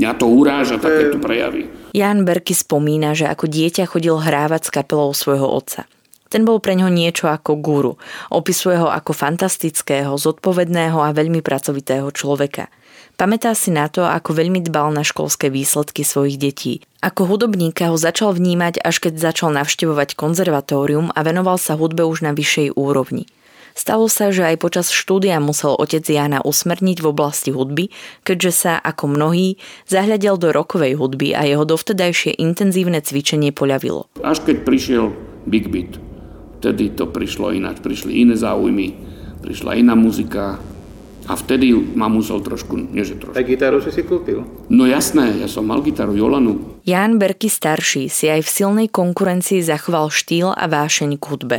Mňa 0.00 0.16
to 0.16 0.26
uráža, 0.32 0.80
takéto 0.80 1.20
prejavy. 1.20 1.68
Jan 1.92 2.24
Berky 2.24 2.56
spomína, 2.56 3.12
že 3.12 3.28
ako 3.28 3.44
dieťa 3.44 3.84
chodil 3.84 4.16
hrávať 4.16 4.64
s 4.64 4.70
kapelou 4.72 5.12
svojho 5.12 5.44
otca. 5.44 5.84
Ten 6.32 6.48
bol 6.48 6.56
pre 6.56 6.72
ňo 6.72 6.88
niečo 6.88 7.28
ako 7.28 7.60
guru. 7.60 7.92
Opisuje 8.32 8.80
ho 8.80 8.88
ako 8.88 9.12
fantastického, 9.12 10.16
zodpovedného 10.16 10.96
a 11.04 11.12
veľmi 11.12 11.44
pracovitého 11.44 12.08
človeka. 12.16 12.72
Pamätá 13.20 13.52
si 13.52 13.68
na 13.68 13.92
to, 13.92 14.08
ako 14.08 14.32
veľmi 14.32 14.64
dbal 14.64 14.88
na 14.96 15.04
školské 15.04 15.52
výsledky 15.52 16.00
svojich 16.00 16.40
detí. 16.40 16.80
Ako 17.04 17.28
hudobníka 17.28 17.92
ho 17.92 18.00
začal 18.00 18.32
vnímať, 18.32 18.80
až 18.80 19.04
keď 19.04 19.20
začal 19.20 19.52
navštevovať 19.52 20.16
konzervatórium 20.16 21.12
a 21.12 21.20
venoval 21.20 21.60
sa 21.60 21.76
hudbe 21.76 22.08
už 22.08 22.24
na 22.24 22.32
vyššej 22.32 22.72
úrovni. 22.72 23.28
Stalo 23.74 24.06
sa, 24.10 24.34
že 24.34 24.46
aj 24.46 24.56
počas 24.60 24.90
štúdia 24.90 25.38
musel 25.38 25.74
otec 25.74 26.02
Jana 26.04 26.42
usmerniť 26.42 26.98
v 27.02 27.06
oblasti 27.10 27.50
hudby, 27.54 27.90
keďže 28.26 28.52
sa, 28.52 28.72
ako 28.78 29.16
mnohí, 29.16 29.56
zahľadel 29.86 30.36
do 30.36 30.48
rokovej 30.50 30.98
hudby 30.98 31.32
a 31.34 31.46
jeho 31.46 31.64
dovtedajšie 31.64 32.38
intenzívne 32.38 33.00
cvičenie 33.00 33.54
poľavilo. 33.54 34.10
Až 34.20 34.42
keď 34.44 34.56
prišiel 34.66 35.14
Big 35.48 35.70
Beat, 35.70 35.96
vtedy 36.60 36.92
to 36.92 37.08
prišlo 37.08 37.54
ináč, 37.54 37.80
prišli 37.80 38.20
iné 38.20 38.36
záujmy, 38.36 38.94
prišla 39.40 39.80
iná 39.80 39.96
muzika, 39.96 40.60
a 41.30 41.38
vtedy 41.38 41.70
ma 41.94 42.10
musel 42.10 42.42
trošku, 42.42 42.74
nie 42.90 43.06
že 43.06 43.14
trošku. 43.14 43.38
A 43.38 43.46
gitaru 43.46 43.78
si 43.78 43.94
si 43.94 44.02
kúpil? 44.02 44.42
No 44.66 44.82
jasné, 44.88 45.38
ja 45.38 45.46
som 45.46 45.62
mal 45.62 45.78
gitaru 45.84 46.18
Jolanu. 46.18 46.82
Ján 46.82 47.22
Berky 47.22 47.46
starší 47.46 48.10
si 48.10 48.26
aj 48.26 48.42
v 48.42 48.50
silnej 48.50 48.88
konkurencii 48.90 49.62
zachoval 49.62 50.10
štýl 50.10 50.50
a 50.50 50.64
vášeň 50.66 51.20
k 51.20 51.24
hudbe. 51.30 51.58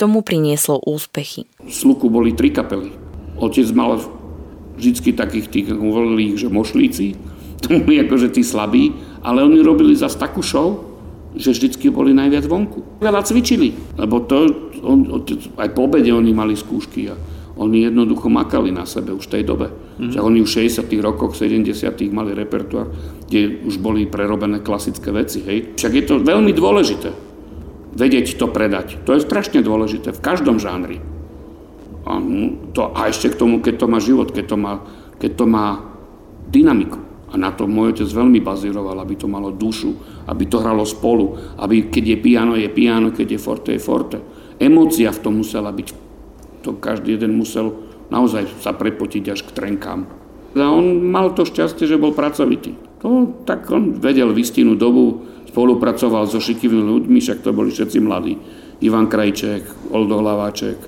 Tomu 0.00 0.24
prinieslo 0.24 0.80
úspechy. 0.80 1.44
V 1.60 1.68
Sluku 1.68 2.08
boli 2.08 2.32
tri 2.32 2.48
kapely. 2.48 2.88
Otec 3.36 3.68
mal 3.76 4.00
vždycky 4.80 5.12
takých 5.12 5.52
tých, 5.52 5.68
volili 5.76 6.40
že 6.40 6.48
mošlíci, 6.48 7.20
to 7.60 7.84
boli 7.84 8.00
akože 8.00 8.32
tí 8.32 8.40
slabí, 8.40 8.96
ale 9.20 9.44
oni 9.44 9.60
robili 9.60 9.92
zase 9.92 10.16
takú 10.16 10.40
show, 10.40 10.88
že 11.36 11.52
vždycky 11.52 11.92
boli 11.92 12.16
najviac 12.16 12.48
vonku. 12.48 13.04
Veľa 13.04 13.28
cvičili, 13.28 13.76
lebo 14.00 14.24
to, 14.24 14.48
on, 14.80 15.04
aj 15.60 15.68
po 15.76 15.84
obede 15.84 16.08
oni 16.08 16.32
mali 16.32 16.56
skúšky 16.56 17.12
a 17.12 17.14
oni 17.60 17.92
jednoducho 17.92 18.32
makali 18.32 18.72
na 18.72 18.88
sebe 18.88 19.12
už 19.12 19.28
v 19.28 19.32
tej 19.36 19.44
dobe. 19.44 19.68
Mm. 20.00 20.16
Však 20.16 20.22
oni 20.24 20.38
už 20.40 20.48
v 20.48 20.56
60 20.64 21.04
rokoch, 21.04 21.36
70 21.36 21.68
mali 22.08 22.32
repertoár, 22.32 22.88
kde 23.28 23.68
už 23.68 23.76
boli 23.84 24.08
prerobené 24.08 24.64
klasické 24.64 25.12
veci. 25.12 25.44
Hej. 25.44 25.76
Však 25.76 25.92
je 25.92 26.04
to 26.08 26.14
veľmi 26.24 26.56
dôležité 26.56 27.29
vedieť 28.00 28.40
to 28.40 28.48
predať. 28.48 28.96
To 29.04 29.12
je 29.12 29.20
strašne 29.20 29.60
dôležité 29.60 30.16
v 30.16 30.24
každom 30.24 30.56
žánri. 30.56 31.04
A, 32.08 32.16
to, 32.72 32.96
a 32.96 33.12
ešte 33.12 33.28
k 33.28 33.36
tomu, 33.36 33.60
keď 33.60 33.84
to 33.84 33.86
má 33.92 34.00
život, 34.00 34.32
keď 34.32 34.44
to 34.48 34.56
má, 34.56 34.74
keď 35.20 35.30
to 35.36 35.44
má 35.44 35.66
dynamiku. 36.48 36.96
A 37.30 37.38
na 37.38 37.52
to 37.52 37.68
môj 37.68 37.94
otec 37.94 38.08
veľmi 38.10 38.40
bazíroval, 38.42 38.96
aby 38.98 39.14
to 39.14 39.30
malo 39.30 39.54
dušu, 39.54 40.24
aby 40.26 40.48
to 40.48 40.58
hralo 40.58 40.82
spolu, 40.82 41.38
aby 41.60 41.86
keď 41.92 42.16
je 42.16 42.18
piano, 42.18 42.52
je 42.58 42.66
piano, 42.66 43.14
keď 43.14 43.36
je 43.36 43.38
forte, 43.38 43.70
je 43.70 43.78
forte. 43.78 44.18
Emócia 44.58 45.14
v 45.14 45.22
tom 45.22 45.38
musela 45.38 45.70
byť 45.70 46.10
to 46.60 46.76
každý 46.76 47.16
jeden 47.16 47.40
musel 47.40 47.72
naozaj 48.12 48.60
sa 48.60 48.76
prepotiť 48.76 49.24
až 49.32 49.40
k 49.48 49.54
trenkám. 49.56 50.04
A 50.58 50.66
on 50.66 50.98
mal 51.08 51.32
to 51.32 51.46
šťastie, 51.46 51.86
že 51.86 52.00
bol 52.00 52.12
pracovitý. 52.12 52.74
To, 53.00 53.32
tak 53.48 53.70
on 53.70 53.96
vedel 53.96 54.34
v 54.34 54.42
dobu, 54.76 55.24
spolupracoval 55.50 56.30
so 56.30 56.38
šikivými 56.38 56.86
ľuďmi, 56.86 57.18
však 57.18 57.42
to 57.42 57.50
boli 57.50 57.74
všetci 57.74 57.98
mladí. 57.98 58.38
Ivan 58.80 59.10
Krajček, 59.10 59.90
Oldo 59.90 60.22
Hlaváček, 60.22 60.78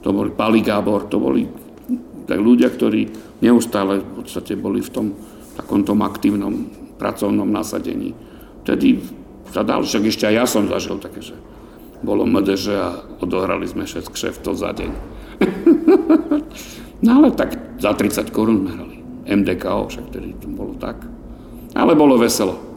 to 0.00 0.08
boli 0.14 0.30
Pali 0.30 0.62
Gábor, 0.62 1.10
to 1.10 1.18
boli 1.18 1.44
tak 2.24 2.38
ľudia, 2.38 2.70
ktorí 2.70 3.10
neustále 3.42 3.98
v 3.98 4.22
podstate 4.22 4.54
boli 4.54 4.78
v 4.78 4.90
tom 4.94 5.06
takomto 5.58 5.92
aktívnom 5.98 6.70
pracovnom 6.96 7.50
nasadení. 7.50 8.14
Vtedy 8.62 9.02
sa 9.50 9.66
dal, 9.66 9.82
však 9.82 10.06
ešte 10.06 10.30
aj 10.30 10.34
ja 10.38 10.46
som 10.46 10.70
zažil 10.70 11.02
také, 11.02 11.20
že 11.20 11.34
bolo 12.00 12.24
MDŽ 12.24 12.64
a 12.78 12.88
odohrali 13.20 13.66
sme 13.66 13.84
6 13.84 14.06
kšeftov 14.06 14.54
za 14.54 14.70
deň. 14.70 14.90
no 17.04 17.10
ale 17.10 17.34
tak 17.34 17.58
za 17.82 17.92
30 17.92 18.30
korún 18.30 18.64
sme 18.64 18.70
hrali. 18.70 18.96
MDKO, 19.22 19.86
však 19.86 20.06
tedy 20.10 20.34
to 20.38 20.50
bolo 20.50 20.74
tak. 20.78 20.98
Ale 21.74 21.94
bolo 21.94 22.18
veselo. 22.18 22.71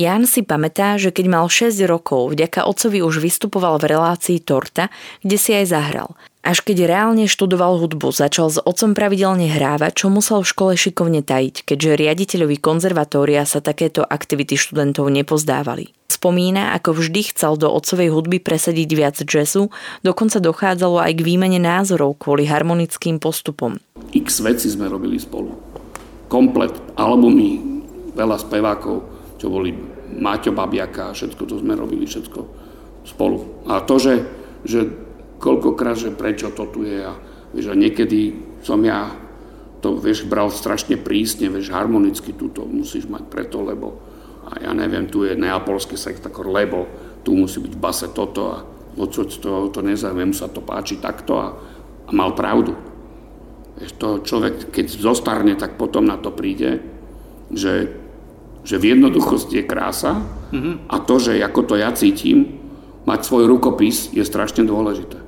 Jan 0.00 0.24
si 0.24 0.40
pamätá, 0.40 0.96
že 0.96 1.12
keď 1.12 1.26
mal 1.28 1.44
6 1.52 1.76
rokov, 1.84 2.32
vďaka 2.32 2.64
otcovi 2.64 3.04
už 3.04 3.20
vystupoval 3.20 3.76
v 3.76 3.92
relácii 3.92 4.40
Torta, 4.40 4.88
kde 5.20 5.36
si 5.36 5.52
aj 5.52 5.76
zahral. 5.76 6.16
Až 6.40 6.64
keď 6.64 6.88
reálne 6.88 7.28
študoval 7.28 7.76
hudbu, 7.76 8.08
začal 8.08 8.48
s 8.48 8.56
otcom 8.64 8.96
pravidelne 8.96 9.52
hrávať, 9.52 9.92
čo 10.00 10.06
musel 10.08 10.40
v 10.40 10.48
škole 10.56 10.72
šikovne 10.72 11.20
tajiť, 11.20 11.68
keďže 11.68 12.00
riaditeľovi 12.00 12.56
konzervatória 12.56 13.44
sa 13.44 13.60
takéto 13.60 14.00
aktivity 14.00 14.56
študentov 14.56 15.12
nepozdávali. 15.12 15.92
Spomína, 16.08 16.72
ako 16.80 16.96
vždy 16.96 17.36
chcel 17.36 17.60
do 17.60 17.68
otcovej 17.68 18.08
hudby 18.08 18.40
presadiť 18.40 18.88
viac 18.96 19.20
jazzu, 19.20 19.68
dokonca 20.00 20.40
dochádzalo 20.40 20.96
aj 20.96 21.12
k 21.12 21.24
výmene 21.28 21.60
názorov 21.60 22.16
kvôli 22.16 22.48
harmonickým 22.48 23.20
postupom. 23.20 23.76
X 24.16 24.40
veci 24.40 24.72
sme 24.72 24.88
robili 24.88 25.20
spolu. 25.20 25.52
Komplet 26.32 26.72
albumy, 26.96 27.60
veľa 28.16 28.40
spevákov, 28.40 29.20
čo 29.36 29.48
boli 29.48 29.89
Maťo 30.18 30.50
Babiaka, 30.50 31.14
všetko 31.14 31.42
to 31.46 31.62
sme 31.62 31.78
robili, 31.78 32.06
všetko 32.06 32.40
spolu. 33.06 33.66
A 33.70 33.80
to, 33.84 33.96
že, 33.96 34.14
že 34.66 34.80
koľkokrát, 35.40 35.96
že 35.96 36.12
prečo 36.12 36.52
to 36.52 36.68
tu 36.68 36.84
je 36.84 37.00
a 37.00 37.14
vieš, 37.54 37.72
a 37.72 37.74
niekedy 37.78 38.36
som 38.60 38.82
ja 38.84 39.10
to, 39.80 39.96
vieš, 39.96 40.28
bral 40.28 40.52
strašne 40.52 41.00
prísne, 41.00 41.48
vieš, 41.48 41.72
harmonicky 41.72 42.36
tu 42.36 42.52
musíš 42.68 43.08
mať 43.08 43.24
preto, 43.32 43.64
lebo 43.64 44.10
a 44.50 44.66
ja 44.66 44.72
neviem, 44.74 45.06
tu 45.06 45.22
je 45.22 45.38
neapolský 45.38 45.94
sektor, 45.94 46.32
lebo 46.44 46.88
tu 47.22 47.36
musí 47.36 47.62
byť 47.62 47.72
v 47.76 47.80
base 47.80 48.06
toto 48.10 48.42
a 48.50 48.56
odsud 48.98 49.30
to, 49.38 49.70
to 49.70 49.80
nezaujíma, 49.84 50.34
sa 50.34 50.50
to 50.50 50.64
páči 50.64 50.98
takto 50.98 51.38
a, 51.38 51.54
a 52.08 52.10
mal 52.10 52.34
pravdu. 52.34 52.74
Vieš, 53.78 53.92
to 53.96 54.08
človek, 54.26 54.74
keď 54.74 54.86
zostarne, 54.90 55.54
tak 55.54 55.78
potom 55.78 56.04
na 56.04 56.18
to 56.18 56.34
príde, 56.34 56.82
že, 57.54 57.99
že 58.70 58.78
v 58.78 58.94
jednoduchosti 58.94 59.58
je 59.58 59.64
krása 59.66 60.22
mm-hmm. 60.54 60.86
a 60.86 60.96
to, 61.02 61.18
že 61.18 61.42
ako 61.42 61.60
to 61.66 61.74
ja 61.74 61.90
cítim, 61.90 62.62
mať 63.02 63.26
svoj 63.26 63.50
rukopis 63.50 64.14
je 64.14 64.22
strašne 64.22 64.62
dôležité. 64.62 65.18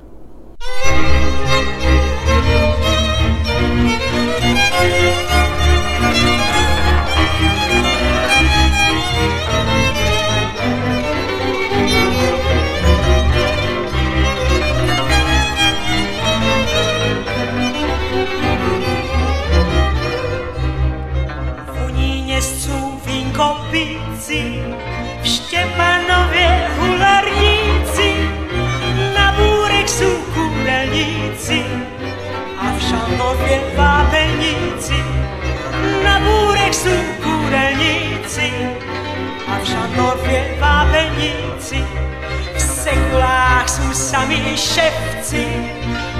V 42.92 43.00
sekulách 43.00 43.66
sú 43.72 43.88
sami 43.96 44.52
ševci, 44.52 45.48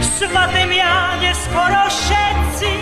v 0.01 0.05
svatém 0.17 0.73
Jáne 0.73 1.37
skoro 1.37 1.81
všetci, 1.85 2.73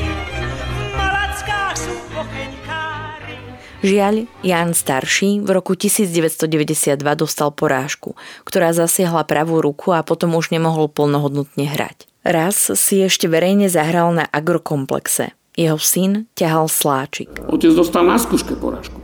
v 0.55 0.83
Malackách 0.95 1.75
sú 1.75 1.95
pocheňkári. 2.15 3.35
Žiaľ, 3.83 4.31
Jan 4.47 4.79
starší 4.79 5.43
v 5.43 5.49
roku 5.51 5.75
1992 5.75 7.03
dostal 7.19 7.51
porážku, 7.51 8.15
ktorá 8.47 8.71
zasiahla 8.71 9.27
pravú 9.27 9.59
ruku 9.59 9.91
a 9.91 10.07
potom 10.07 10.39
už 10.39 10.55
nemohol 10.55 10.87
plnohodnotne 10.87 11.67
hrať. 11.67 12.07
Raz 12.23 12.71
si 12.79 13.03
ešte 13.03 13.27
verejne 13.27 13.67
zahral 13.67 14.15
na 14.15 14.23
agrokomplexe. 14.31 15.35
Jeho 15.59 15.83
syn 15.83 16.31
ťahal 16.39 16.71
sláčik. 16.71 17.43
Otec 17.51 17.75
dostal 17.75 18.07
na 18.07 18.23
skúške 18.23 18.55
porážku. 18.55 19.03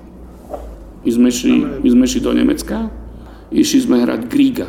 My 1.02 1.10
sme 1.10 1.30
šli, 1.34 1.82
my 1.82 1.88
sme 1.90 2.04
šli 2.06 2.20
do 2.22 2.30
Nemecka, 2.30 2.86
išli 3.50 3.78
sme 3.82 4.02
hrať 4.02 4.20
Griga, 4.26 4.68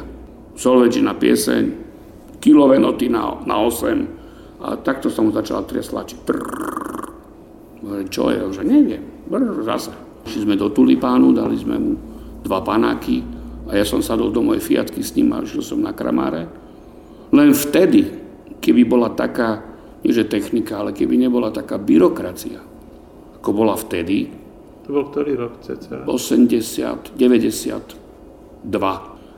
Solvežina 0.57 1.13
pieseň, 1.13 1.63
kilové 2.41 2.81
noty 2.81 3.13
na, 3.13 3.37
na 3.45 3.61
8 3.61 4.65
a 4.65 4.73
takto 4.81 5.13
sa 5.13 5.21
mu 5.21 5.29
začala. 5.29 5.61
Hovorím, 7.77 8.09
čo 8.09 8.33
je? 8.33 8.41
Že 8.57 8.63
neviem. 8.65 9.03
Brr, 9.29 9.61
zase. 9.61 9.93
Šli 10.25 10.49
sme 10.49 10.55
do 10.57 10.73
Tulipánu, 10.73 11.29
dali 11.31 11.55
sme 11.55 11.77
mu 11.77 11.93
dva 12.41 12.65
panáky 12.65 13.21
a 13.69 13.77
ja 13.77 13.85
som 13.85 14.01
sadol 14.01 14.33
do 14.33 14.41
mojej 14.41 14.63
Fiatky 14.63 15.05
s 15.05 15.13
ním 15.13 15.29
a 15.35 15.45
žil 15.45 15.61
som 15.61 15.77
na 15.77 15.93
Kramáre. 15.93 16.49
Len 17.29 17.51
vtedy, 17.53 18.07
keby 18.57 18.87
bola 18.87 19.13
taká, 19.13 19.61
nie 20.01 20.15
že 20.15 20.25
technika, 20.25 20.79
ale 20.81 20.95
keby 20.95 21.19
nebola 21.19 21.51
taká 21.53 21.77
byrokracia, 21.77 22.63
ako 23.37 23.49
bola 23.51 23.75
vtedy, 23.75 24.31
To 24.87 24.95
bol 24.95 25.05
ktorý 25.11 25.35
rok 25.35 25.59
cca? 25.59 26.07
80, 26.07 27.19
92. 27.19 28.06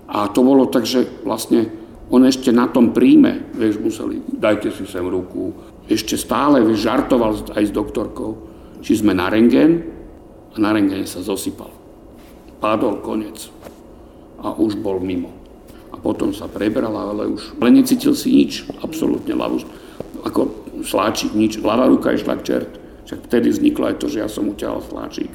A 0.10 0.26
to 0.34 0.42
bolo 0.42 0.66
tak, 0.66 0.90
že 0.90 1.06
vlastne 1.22 1.70
on 2.10 2.26
ešte 2.26 2.50
na 2.50 2.66
tom 2.66 2.90
príjme, 2.90 3.54
vieš, 3.54 3.78
museli, 3.78 4.18
dajte 4.26 4.74
si 4.74 4.90
sem 4.90 5.06
ruku, 5.06 5.54
ešte 5.86 6.18
stále, 6.18 6.66
vieš, 6.66 6.90
žartoval 6.90 7.54
aj 7.54 7.64
s 7.70 7.74
doktorkou, 7.74 8.32
či 8.82 8.98
sme 8.98 9.14
na 9.14 9.30
rengen 9.30 9.86
a 10.54 10.58
na 10.58 10.74
rengene 10.74 11.06
sa 11.06 11.22
zosypal. 11.22 11.70
Padol 12.58 13.06
konec 13.06 13.54
a 14.42 14.58
už 14.58 14.82
bol 14.82 14.98
mimo. 14.98 15.30
A 15.94 16.02
potom 16.02 16.34
sa 16.34 16.50
prebral, 16.50 16.94
ale 16.94 17.30
už 17.30 17.62
ale 17.62 17.70
necítil 17.70 18.18
si 18.18 18.34
nič, 18.34 18.66
absolútne 18.82 19.38
ľavú, 19.38 19.62
ako 20.26 20.70
sláčik, 20.82 21.38
nič, 21.38 21.62
ľavá 21.62 21.86
ruka 21.86 22.14
išla 22.14 22.42
k 22.42 22.46
čert. 22.46 22.72
Však 23.06 23.26
vtedy 23.26 23.50
vzniklo 23.50 23.90
aj 23.90 23.96
to, 24.02 24.06
že 24.06 24.22
ja 24.22 24.30
som 24.30 24.50
uťahal 24.50 24.86
sláčik. 24.86 25.30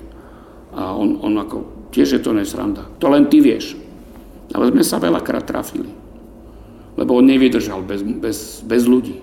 A 0.75 0.95
on, 0.95 1.19
on 1.23 1.35
ako, 1.39 1.91
tiež 1.91 2.19
je 2.19 2.21
to 2.23 2.31
nesranda. 2.35 2.87
To 2.99 3.11
len 3.11 3.27
ty 3.27 3.43
vieš. 3.43 3.75
Ale 4.55 4.71
sme 4.71 4.87
sa 4.87 5.03
veľakrát 5.03 5.45
trafili. 5.45 5.91
Lebo 6.95 7.19
on 7.19 7.27
nevydržal 7.27 7.83
bez, 7.83 8.07
bez, 8.07 8.63
bez 8.63 8.87
ľudí. 8.87 9.19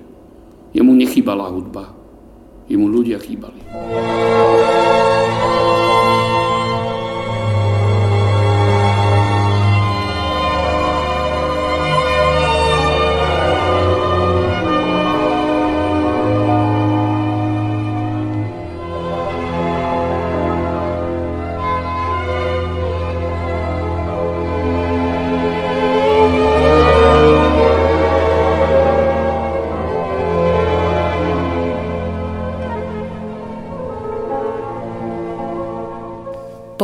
Jemu 0.76 0.92
nechýbala 0.92 1.48
hudba. 1.48 1.96
Jemu 2.68 2.88
ľudia 2.92 3.20
chýbali. 3.20 3.64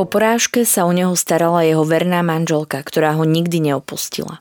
Po 0.07 0.23
porážke 0.23 0.63
sa 0.63 0.87
o 0.87 0.95
neho 0.95 1.19
starala 1.19 1.67
jeho 1.67 1.83
verná 1.83 2.23
manželka, 2.23 2.79
ktorá 2.79 3.19
ho 3.19 3.27
nikdy 3.27 3.59
neopustila. 3.59 4.39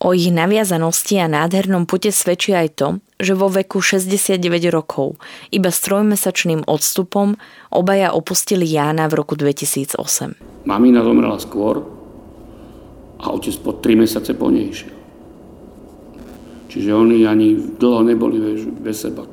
O 0.00 0.16
ich 0.16 0.32
naviazanosti 0.32 1.20
a 1.20 1.28
nádhernom 1.28 1.84
pute 1.84 2.08
svedčí 2.08 2.56
aj 2.56 2.68
to, 2.72 2.88
že 3.20 3.36
vo 3.36 3.52
veku 3.52 3.84
69 3.84 4.40
rokov, 4.72 5.20
iba 5.52 5.68
s 5.68 5.84
trojmesačným 5.84 6.64
odstupom, 6.64 7.36
obaja 7.68 8.16
opustili 8.16 8.64
Jána 8.64 9.04
v 9.12 9.20
roku 9.20 9.36
2008. 9.36 10.64
Mamina 10.64 11.04
zomrela 11.04 11.36
skôr 11.36 11.84
a 13.20 13.28
otec 13.28 13.60
po 13.60 13.76
3 13.76 14.08
mesiace 14.08 14.32
po 14.32 14.48
nej 14.48 14.72
išiel. 14.72 14.96
Čiže 16.72 16.96
oni 16.96 17.28
ani 17.28 17.76
dlho 17.76 18.08
neboli 18.08 18.40
bez 18.80 19.04
seba. 19.04 19.28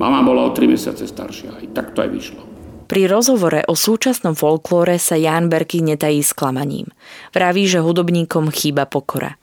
Mama 0.00 0.24
bola 0.24 0.48
o 0.48 0.56
3 0.56 0.64
mesiace 0.64 1.04
staršia, 1.04 1.60
aj 1.60 1.76
tak 1.76 1.92
to 1.92 2.00
aj 2.00 2.08
vyšlo. 2.08 2.47
Pri 2.88 3.04
rozhovore 3.04 3.68
o 3.68 3.76
súčasnom 3.76 4.32
folklóre 4.32 4.96
sa 4.96 5.12
Ján 5.12 5.52
Berky 5.52 5.84
netají 5.84 6.24
sklamaním. 6.24 6.88
Vraví, 7.36 7.68
že 7.68 7.84
hudobníkom 7.84 8.48
chýba 8.48 8.88
pokora. 8.88 9.36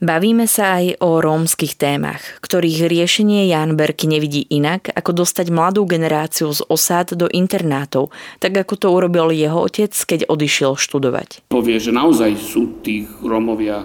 Bavíme 0.00 0.48
sa 0.48 0.80
aj 0.80 1.04
o 1.04 1.20
rómskych 1.20 1.76
témach, 1.76 2.24
ktorých 2.40 2.88
riešenie 2.88 3.52
Jan 3.52 3.76
Berky 3.76 4.08
nevidí 4.08 4.48
inak, 4.48 4.92
ako 4.92 5.24
dostať 5.24 5.52
mladú 5.52 5.84
generáciu 5.84 6.52
z 6.52 6.64
osád 6.68 7.16
do 7.16 7.28
internátov, 7.28 8.12
tak 8.40 8.56
ako 8.56 8.80
to 8.80 8.88
urobil 8.88 9.28
jeho 9.28 9.56
otec, 9.68 9.92
keď 9.92 10.28
odišiel 10.28 10.76
študovať. 10.80 11.48
Povie, 11.52 11.76
že 11.76 11.96
naozaj 11.96 12.32
sú 12.40 12.80
tí 12.80 13.04
Rómovia, 13.20 13.84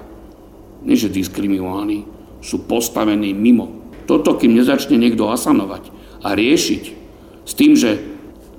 nie 0.87 0.95
že 0.95 1.11
diskriminovaní, 1.11 2.07
sú 2.39 2.63
postavení 2.63 3.35
mimo. 3.35 3.91
Toto, 4.07 4.39
kým 4.39 4.55
nezačne 4.55 4.95
niekto 4.95 5.31
asanovať 5.31 5.95
a 6.23 6.35
riešiť 6.35 6.83
s 7.47 7.53
tým, 7.55 7.75
že 7.79 8.10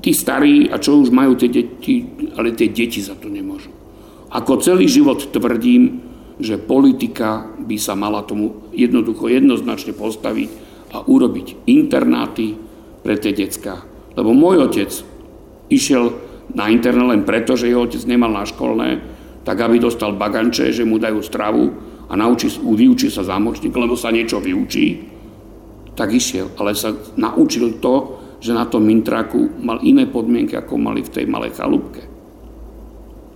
tí 0.03 0.11
starí, 0.11 0.67
a 0.67 0.83
čo 0.83 0.99
už 0.99 1.15
majú 1.15 1.39
tie 1.39 1.49
deti, 1.49 2.03
ale 2.35 2.53
tie 2.53 2.69
deti 2.75 2.99
za 2.99 3.15
to 3.15 3.31
nemôžu. 3.31 3.71
Ako 4.35 4.59
celý 4.59 4.91
život 4.91 5.31
tvrdím, 5.31 6.03
že 6.43 6.59
politika 6.59 7.47
by 7.63 7.77
sa 7.79 7.95
mala 7.95 8.27
tomu 8.27 8.67
jednoducho 8.75 9.31
jednoznačne 9.31 9.95
postaviť 9.95 10.51
a 10.93 11.07
urobiť 11.07 11.71
internáty 11.71 12.59
pre 13.01 13.15
tie 13.17 13.31
decka. 13.31 13.87
Lebo 14.19 14.35
môj 14.35 14.69
otec 14.69 14.91
išiel 15.71 16.13
na 16.53 16.69
internát 16.69 17.15
len 17.15 17.23
preto, 17.23 17.55
že 17.55 17.71
jeho 17.71 17.87
otec 17.87 18.03
nemal 18.05 18.35
na 18.35 18.45
školné, 18.45 19.01
tak 19.47 19.57
aby 19.63 19.79
dostal 19.79 20.19
baganče, 20.19 20.75
že 20.75 20.83
mu 20.83 20.99
dajú 20.99 21.23
stravu 21.23 21.65
a 22.11 22.13
naučí, 22.19 22.51
vyučí 22.61 23.09
sa 23.09 23.25
zámočník, 23.25 23.73
lebo 23.73 23.97
sa 23.97 24.13
niečo 24.13 24.43
vyučí, 24.43 25.01
tak 25.97 26.13
išiel. 26.13 26.53
Ale 26.61 26.77
sa 26.77 26.93
naučil 27.17 27.79
to, 27.81 28.22
že 28.43 28.51
na 28.51 28.67
tom 28.67 28.83
Mintraku 28.83 29.63
mal 29.63 29.79
iné 29.87 30.11
podmienky, 30.11 30.59
ako 30.59 30.75
mali 30.75 31.07
v 31.07 31.15
tej 31.15 31.25
malej 31.31 31.55
chalúbke. 31.55 32.03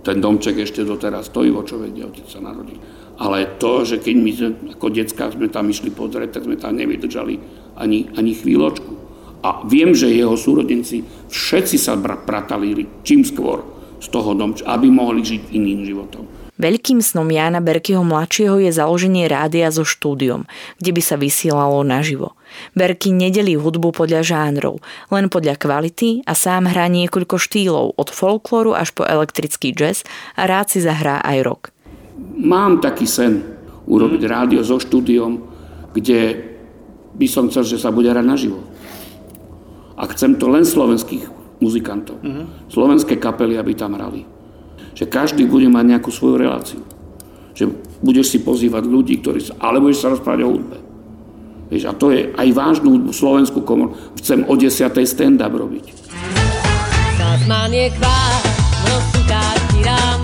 Ten 0.03 0.19
domček 0.19 0.59
ešte 0.59 0.83
doteraz 0.83 1.31
stojí, 1.31 1.47
vo 1.47 1.63
čo 1.63 1.79
vedia, 1.79 2.11
otec 2.11 2.27
sa 2.27 2.43
narodil. 2.43 2.75
Ale 3.17 3.55
to, 3.55 3.87
že 3.87 4.03
keď 4.03 4.15
my 4.19 4.31
ako 4.77 4.87
detská 4.91 5.31
sme 5.31 5.47
tam 5.47 5.71
išli 5.71 5.95
pozrieť, 5.95 6.37
tak 6.37 6.45
sme 6.45 6.59
tam 6.59 6.75
nevydržali 6.75 7.39
ani, 7.79 8.11
ani 8.19 8.31
chvíľočku. 8.35 8.93
A 9.47 9.63
viem, 9.63 9.95
že 9.95 10.11
jeho 10.11 10.35
súrodenci 10.35 11.07
všetci 11.31 11.77
sa 11.79 11.95
pratali 11.99 12.75
čím 13.07 13.23
skôr 13.23 13.63
z 14.03 14.07
toho 14.11 14.35
domča, 14.35 14.67
aby 14.69 14.91
mohli 14.91 15.23
žiť 15.23 15.55
iným 15.55 15.87
životom. 15.87 16.46
Veľkým 16.57 17.05
snom 17.05 17.29
Jána 17.29 17.61
Berkyho 17.61 18.01
mladšieho 18.01 18.57
je 18.57 18.73
založenie 18.73 19.29
rádia 19.29 19.69
so 19.69 19.85
štúdiom, 19.85 20.49
kde 20.81 20.91
by 20.91 21.01
sa 21.05 21.13
vysielalo 21.13 21.85
naživo. 21.85 22.33
Berky 22.73 23.13
nedelí 23.13 23.53
hudbu 23.53 23.93
podľa 23.93 24.25
žánrov, 24.25 24.81
len 25.13 25.29
podľa 25.29 25.53
kvality 25.61 26.25
a 26.25 26.33
sám 26.33 26.65
hrá 26.65 26.89
niekoľko 26.89 27.37
štýlov, 27.37 27.93
od 27.93 28.09
folklóru 28.09 28.73
až 28.73 28.89
po 28.97 29.05
elektrický 29.05 29.69
jazz 29.69 30.01
a 30.33 30.49
rád 30.49 30.73
si 30.73 30.81
zahrá 30.81 31.21
aj 31.21 31.37
rock. 31.45 31.63
Mám 32.41 32.81
taký 32.81 33.05
sen 33.05 33.45
urobiť 33.85 34.21
mm. 34.25 34.29
rádio 34.29 34.65
so 34.65 34.81
štúdiom, 34.81 35.37
kde 35.93 36.41
by 37.13 37.27
som 37.29 37.53
chcel, 37.53 37.69
že 37.69 37.77
sa 37.77 37.93
bude 37.93 38.09
hrať 38.09 38.25
naživo. 38.25 38.65
A 39.93 40.09
chcem 40.09 40.41
to 40.41 40.49
len 40.49 40.65
slovenských 40.65 41.29
muzikantov. 41.61 42.17
Mm. 42.25 42.49
Slovenské 42.73 43.21
kapely, 43.21 43.61
aby 43.61 43.77
tam 43.77 43.93
hrali 43.93 44.36
že 44.97 45.05
každý 45.05 45.45
bude 45.45 45.69
mať 45.69 45.85
nejakú 45.93 46.09
svoju 46.09 46.41
reláciu. 46.41 46.81
Že 47.53 47.69
budeš 48.01 48.33
si 48.33 48.41
pozývať 48.41 48.89
ľudí, 48.89 49.21
ktorí 49.21 49.45
sa, 49.45 49.53
ale 49.61 49.77
budeš 49.77 50.01
sa 50.01 50.09
rozprávať 50.09 50.41
o 50.41 50.49
hudbe. 50.57 50.77
Vieš, 51.69 51.83
a 51.85 51.93
to 51.93 52.09
je 52.09 52.33
aj 52.33 52.47
vážnu 52.57 52.97
hudbu, 52.97 53.11
slovenskú 53.13 53.61
komoru. 53.61 53.93
Chcem 54.17 54.41
o 54.49 54.53
10. 54.57 54.89
stand-up 55.05 55.53
robiť. 55.53 55.85
Sazman 57.21 57.69
je 57.69 57.93
kvár 57.93 58.33
v 58.41 60.16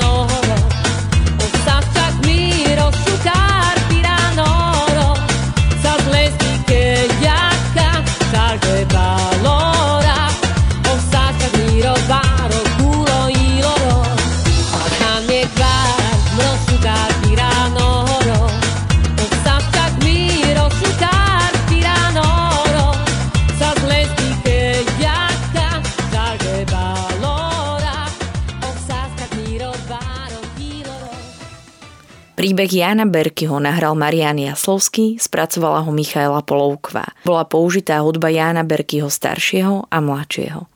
Príbeh 32.64 32.80
Jana 32.80 33.04
Berkyho 33.04 33.60
nahral 33.60 33.92
Marian 33.92 34.40
Jaslovský, 34.40 35.20
spracovala 35.20 35.84
ho 35.84 35.92
Michaela 35.92 36.40
Polovková. 36.48 37.04
Bola 37.28 37.44
použitá 37.44 38.00
hudba 38.00 38.32
Jána 38.32 38.64
Berkyho 38.64 39.12
staršieho 39.12 39.92
a 39.92 39.98
mladšieho. 40.00 40.72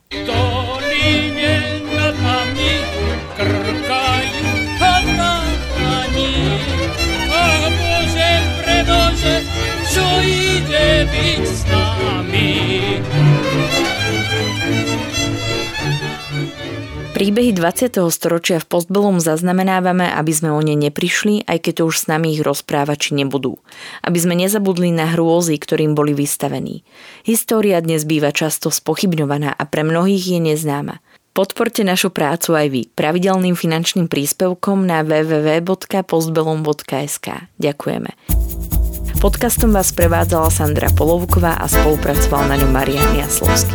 byť 11.08 11.44
s 11.48 11.62
nami. 11.72 12.57
Príbehy 17.18 17.50
20. 17.50 17.98
storočia 18.14 18.62
v 18.62 18.70
Postbelom 18.70 19.18
zaznamenávame, 19.18 20.06
aby 20.06 20.30
sme 20.30 20.54
o 20.54 20.62
ne 20.62 20.78
neprišli, 20.78 21.50
aj 21.50 21.66
keď 21.66 21.82
už 21.82 21.94
s 21.98 22.06
nami 22.06 22.38
ich 22.38 22.46
rozprávači 22.46 23.18
nebudú. 23.18 23.58
Aby 24.06 24.22
sme 24.22 24.38
nezabudli 24.38 24.94
na 24.94 25.10
hrôzy, 25.10 25.58
ktorým 25.58 25.98
boli 25.98 26.14
vystavení. 26.14 26.86
História 27.26 27.82
dnes 27.82 28.06
býva 28.06 28.30
často 28.30 28.70
spochybňovaná 28.70 29.50
a 29.50 29.62
pre 29.66 29.82
mnohých 29.82 30.38
je 30.38 30.40
neznáma. 30.54 31.02
Podporte 31.34 31.82
našu 31.82 32.14
prácu 32.14 32.54
aj 32.54 32.70
vy 32.70 32.86
pravidelným 32.86 33.58
finančným 33.58 34.06
príspevkom 34.06 34.86
na 34.86 35.02
www.postbelom.sk. 35.02 37.26
Ďakujeme. 37.58 38.10
Podcastom 39.18 39.74
vás 39.74 39.90
prevádzala 39.90 40.54
Sandra 40.54 40.86
Polovková 40.94 41.58
a 41.58 41.66
spolupracoval 41.66 42.46
na 42.46 42.62
ňu 42.62 42.70
Marian 42.70 43.10
Jaslovský. 43.18 43.74